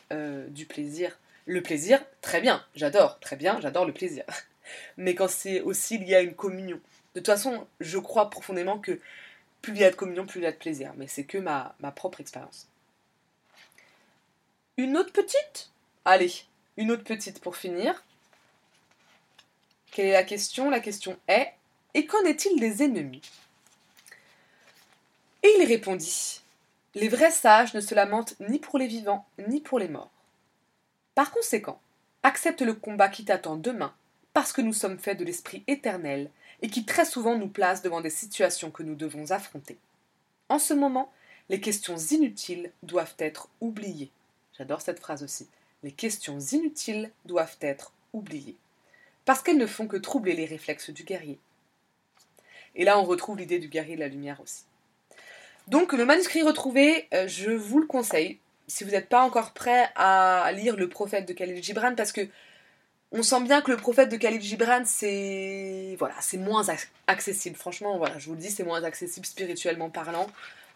[0.49, 1.19] du plaisir.
[1.45, 4.23] Le plaisir, très bien, j'adore, très bien, j'adore le plaisir.
[4.97, 6.79] Mais quand c'est aussi lié à une communion.
[7.13, 8.99] De toute façon, je crois profondément que
[9.61, 10.93] plus il y a de communion, plus il y a de plaisir.
[10.97, 12.67] Mais c'est que ma, ma propre expérience.
[14.77, 15.69] Une autre petite?
[16.05, 16.34] Allez,
[16.77, 18.03] une autre petite pour finir.
[19.92, 20.70] Quelle est la question?
[20.70, 21.54] La question est
[21.94, 23.22] Et qu'en est-il des ennemis?
[25.44, 26.42] Et il répondit
[26.96, 30.10] Les vrais sages ne se lamentent ni pour les vivants ni pour les morts.
[31.14, 31.82] Par conséquent,
[32.24, 33.94] accepte le combat qui t'attend demain,
[34.32, 36.30] parce que nous sommes faits de l'esprit éternel
[36.62, 39.78] et qui très souvent nous place devant des situations que nous devons affronter.
[40.48, 41.12] En ce moment,
[41.50, 44.12] les questions inutiles doivent être oubliées.
[44.58, 45.50] J'adore cette phrase aussi.
[45.84, 48.56] Les questions inutiles doivent être oubliées
[49.26, 51.39] parce qu'elles ne font que troubler les réflexes du guerrier.
[52.76, 54.63] Et là, on retrouve l'idée du guerrier de la lumière aussi.
[55.67, 59.89] Donc, le manuscrit retrouvé, euh, je vous le conseille, si vous n'êtes pas encore prêt
[59.95, 62.28] à lire le prophète de Khalil Gibran, parce que
[63.11, 66.65] on sent bien que le prophète de Khalil Gibran, c'est voilà, c'est moins
[67.07, 67.57] accessible.
[67.57, 70.28] Franchement, voilà, je vous le dis, c'est moins accessible spirituellement parlant.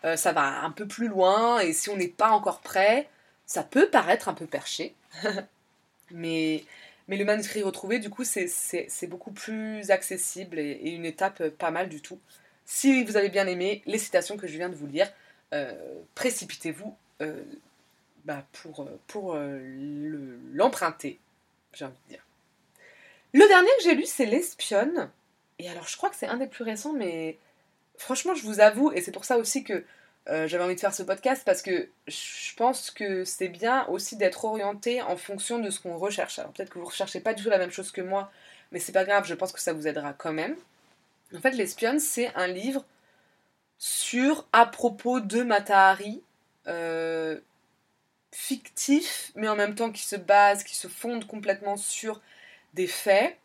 [0.04, 3.08] Euh, ça va un peu plus loin, et si on n'est pas encore prêt,
[3.46, 4.94] ça peut paraître un peu perché.
[6.12, 6.64] mais
[7.08, 11.72] mais le manuscrit retrouvé, du coup, c'est beaucoup plus accessible et, une étape euh, pas
[11.72, 12.20] mal du tout.
[12.66, 15.08] Si vous avez bien aimé les citations que je viens de vous lire,
[15.54, 15.74] euh,
[16.16, 17.44] précipitez-vous euh,
[18.26, 19.38] bah, pour, pour
[20.54, 21.20] l'emprunter,
[21.74, 22.26] j'ai envie de dire.
[23.34, 25.12] Le dernier que j'ai lu, c'est L'Espionne.
[25.60, 27.38] Et alors, je crois que c'est un des plus récents, mais
[27.98, 29.84] franchement, je vous avoue, et c'est pour ça aussi que
[30.28, 34.16] euh, j'avais envie de faire ce podcast parce que je pense que c'est bien aussi
[34.16, 36.40] d'être orienté en fonction de ce qu'on recherche.
[36.40, 38.32] Alors peut-être que vous recherchez pas du tout la même chose que moi,
[38.72, 40.56] mais c'est pas grave, je pense que ça vous aidera quand même.
[41.36, 42.86] En fait, L'Espionne, c'est un livre
[43.78, 46.24] sur, à propos de Matahari,
[46.68, 47.40] euh,
[48.32, 52.22] fictif, mais en même temps qui se base, qui se fonde complètement sur
[52.74, 53.38] des faits.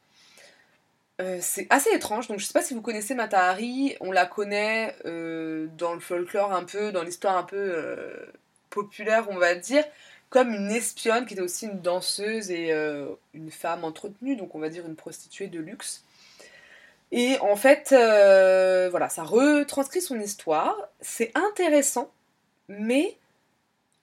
[1.21, 4.97] Euh, c'est assez étrange, donc je sais pas si vous connaissez Matahari, on la connaît
[5.05, 8.33] euh, dans le folklore un peu, dans l'histoire un peu euh,
[8.71, 9.85] populaire, on va dire,
[10.31, 12.73] comme une espionne qui était aussi une danseuse et
[13.35, 16.05] une femme entretenue, donc on va dire une prostituée de luxe.
[17.11, 22.12] Et en fait, voilà, ça retranscrit son histoire, c'est intéressant,
[22.68, 23.18] mais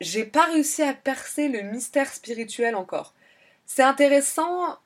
[0.01, 3.13] j'ai pas réussi à percer le mystère spirituel encore.
[3.65, 4.77] C'est intéressant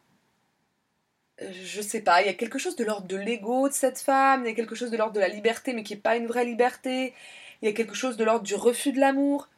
[1.63, 4.43] je sais pas, il y a quelque chose de l'ordre de l'ego de cette femme,
[4.45, 6.27] il y a quelque chose de l'ordre de la liberté, mais qui n'est pas une
[6.27, 7.13] vraie liberté,
[7.61, 9.49] il y a quelque chose de l'ordre du refus de l'amour.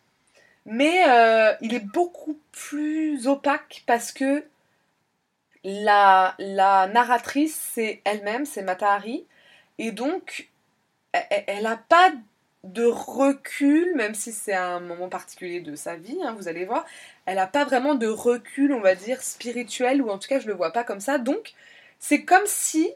[0.65, 4.45] Mais euh, il est beaucoup plus opaque parce que
[5.63, 6.35] la,
[6.93, 9.25] narratrice, c'est elle-même, c'est Matahari,
[9.77, 10.49] et donc
[11.11, 12.11] elle n'a pas
[12.63, 16.85] de recul, même si c'est un moment particulier de sa vie, hein, vous allez voir,
[17.25, 20.47] elle n'a pas vraiment de recul, on va dire, spirituel, ou en tout cas je
[20.47, 21.53] le vois pas comme ça, donc
[22.03, 22.91] c'est comme si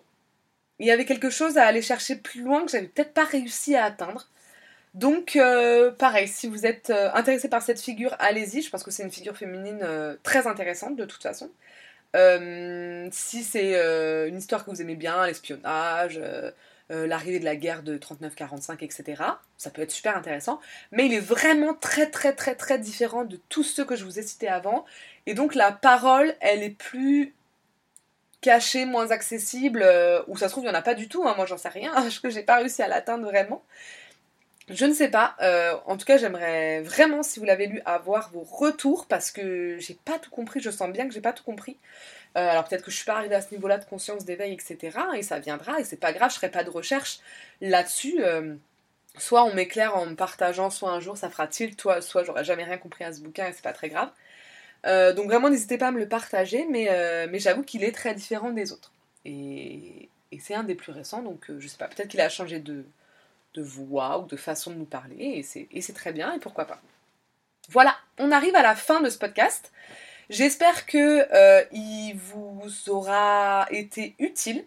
[0.80, 3.74] il y avait quelque chose à aller chercher plus loin que j'avais peut-être pas réussi
[3.74, 4.28] à atteindre.
[4.96, 8.62] Donc, euh, pareil, si vous êtes euh, intéressé par cette figure, allez-y.
[8.62, 11.50] Je pense que c'est une figure féminine euh, très intéressante de toute façon.
[13.12, 16.20] si c'est une histoire que vous aimez bien, l'espionnage,
[16.90, 19.24] l'arrivée de la guerre de 39-45, etc.,
[19.58, 20.60] ça peut être super intéressant.
[20.92, 24.20] Mais il est vraiment très, très, très, très différent de tous ceux que je vous
[24.20, 24.84] ai cités avant.
[25.28, 27.37] Et donc, la parole, elle est plus
[28.42, 31.28] caché, moins accessible, euh, ou ça se trouve, il n'y en a pas du tout,
[31.28, 33.64] hein, moi j'en sais rien, parce que j'ai pas réussi à l'atteindre vraiment.
[34.70, 38.32] Je ne sais pas, euh, en tout cas j'aimerais vraiment, si vous l'avez lu, avoir
[38.32, 41.44] vos retours, parce que j'ai pas tout compris, je sens bien que j'ai pas tout
[41.44, 41.78] compris.
[42.38, 45.00] Euh, alors peut-être que je suis pas arrivée à ce niveau-là de conscience, d'éveil, etc.
[45.16, 47.20] Et ça viendra, et c'est pas grave, je ferai pas de recherche
[47.62, 48.22] là-dessus.
[49.18, 52.44] soit on m'éclaire en me partageant, soit un jour ça fera tilt, soit, soit j'aurais
[52.44, 54.12] jamais rien compris à ce bouquin et c'est pas très grave.
[54.86, 58.14] Euh, donc vraiment, n'hésitez pas à me le partager, mais, euh, j'avoue qu'il est très
[58.14, 58.92] différent des autres.
[59.26, 60.10] Et,
[60.40, 62.86] c'est un des plus récents, donc euh, je sais pas, peut-être qu'il a changé de,
[63.60, 66.80] voix ou de façon de nous parler, et c'est très bien, et pourquoi pas.
[67.70, 69.72] Voilà, on arrive à la fin de ce podcast.
[70.30, 74.64] J'espère que euh, il vous aura été utile.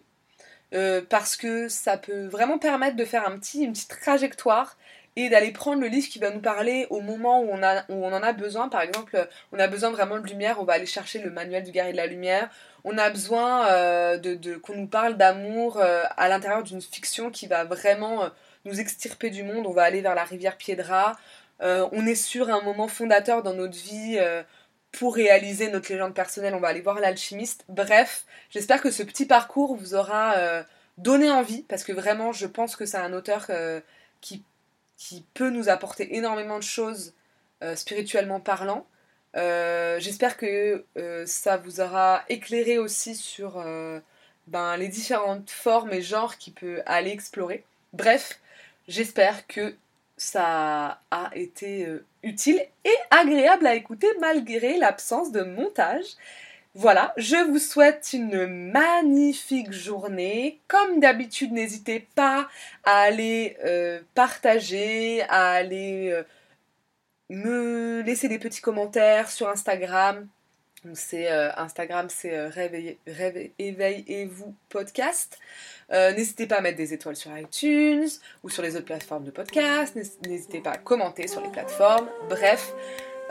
[1.09, 4.77] parce que ça peut vraiment permettre de faire un petit, une petite trajectoire
[5.15, 8.05] et d'aller prendre le livre qui va nous parler au moment où on, a, où
[8.05, 8.69] on en a besoin.
[8.69, 11.71] Par exemple, on a besoin vraiment de lumière, on va aller chercher le manuel du
[11.71, 12.49] guerrier de la lumière.
[12.83, 17.29] On a besoin euh, de, de- qu'on nous parle d'amour euh, à l'intérieur d'une fiction
[17.29, 18.29] qui va vraiment euh,
[18.65, 19.67] nous extirper du monde.
[19.67, 21.17] On va aller vers la rivière Piedra.
[21.59, 24.19] On est sur un moment fondateur dans notre vie.
[24.91, 27.63] pour réaliser notre légende personnelle, on va aller voir l'alchimiste.
[27.69, 30.35] Bref, j'espère que ce petit parcours vous aura
[30.97, 33.47] donné envie, parce que vraiment, je pense que c'est un auteur
[34.21, 34.43] qui,
[35.01, 37.15] qui peut nous apporter énormément de choses
[37.63, 38.85] euh, spirituellement parlant.
[39.35, 43.65] Euh, j'espère que euh, ça vous aura éclairé aussi sur
[44.45, 47.63] ben, les différentes formes et genres qu'il peut aller explorer.
[47.93, 48.39] Bref,
[48.87, 49.75] j'espère que
[50.17, 51.87] ça a été
[52.21, 56.05] utile et agréable à écouter malgré l'absence de montage.
[56.73, 60.61] Voilà, je vous souhaite une magnifique journée.
[60.69, 62.47] Comme d'habitude, n'hésitez pas
[62.85, 66.23] à aller euh, partager, à aller euh,
[67.29, 70.27] me laisser des petits commentaires sur Instagram.
[70.93, 75.37] C'est euh, Instagram, c'est Réveillez- Réveillez- éveillez-vous podcast.
[75.91, 78.07] N'hésitez pas à mettre des étoiles sur iTunes
[78.43, 79.93] ou sur les autres plateformes de podcast.
[79.97, 82.07] N'hés- N'hésitez pas à commenter sur les plateformes.
[82.29, 82.73] Bref,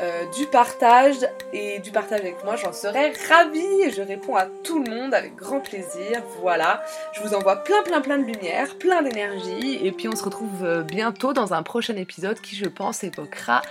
[0.03, 1.17] euh, du partage
[1.53, 5.37] et du partage avec moi, j'en serais ravie je réponds à tout le monde avec
[5.37, 6.23] grand plaisir.
[6.41, 6.83] Voilà,
[7.13, 10.65] je vous envoie plein plein plein de lumière, plein d'énergie et puis on se retrouve
[10.65, 13.63] euh, bientôt dans un prochain épisode qui je pense évoquera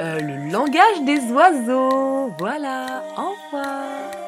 [0.00, 2.32] euh, le langage des oiseaux.
[2.38, 4.25] Voilà, au revoir.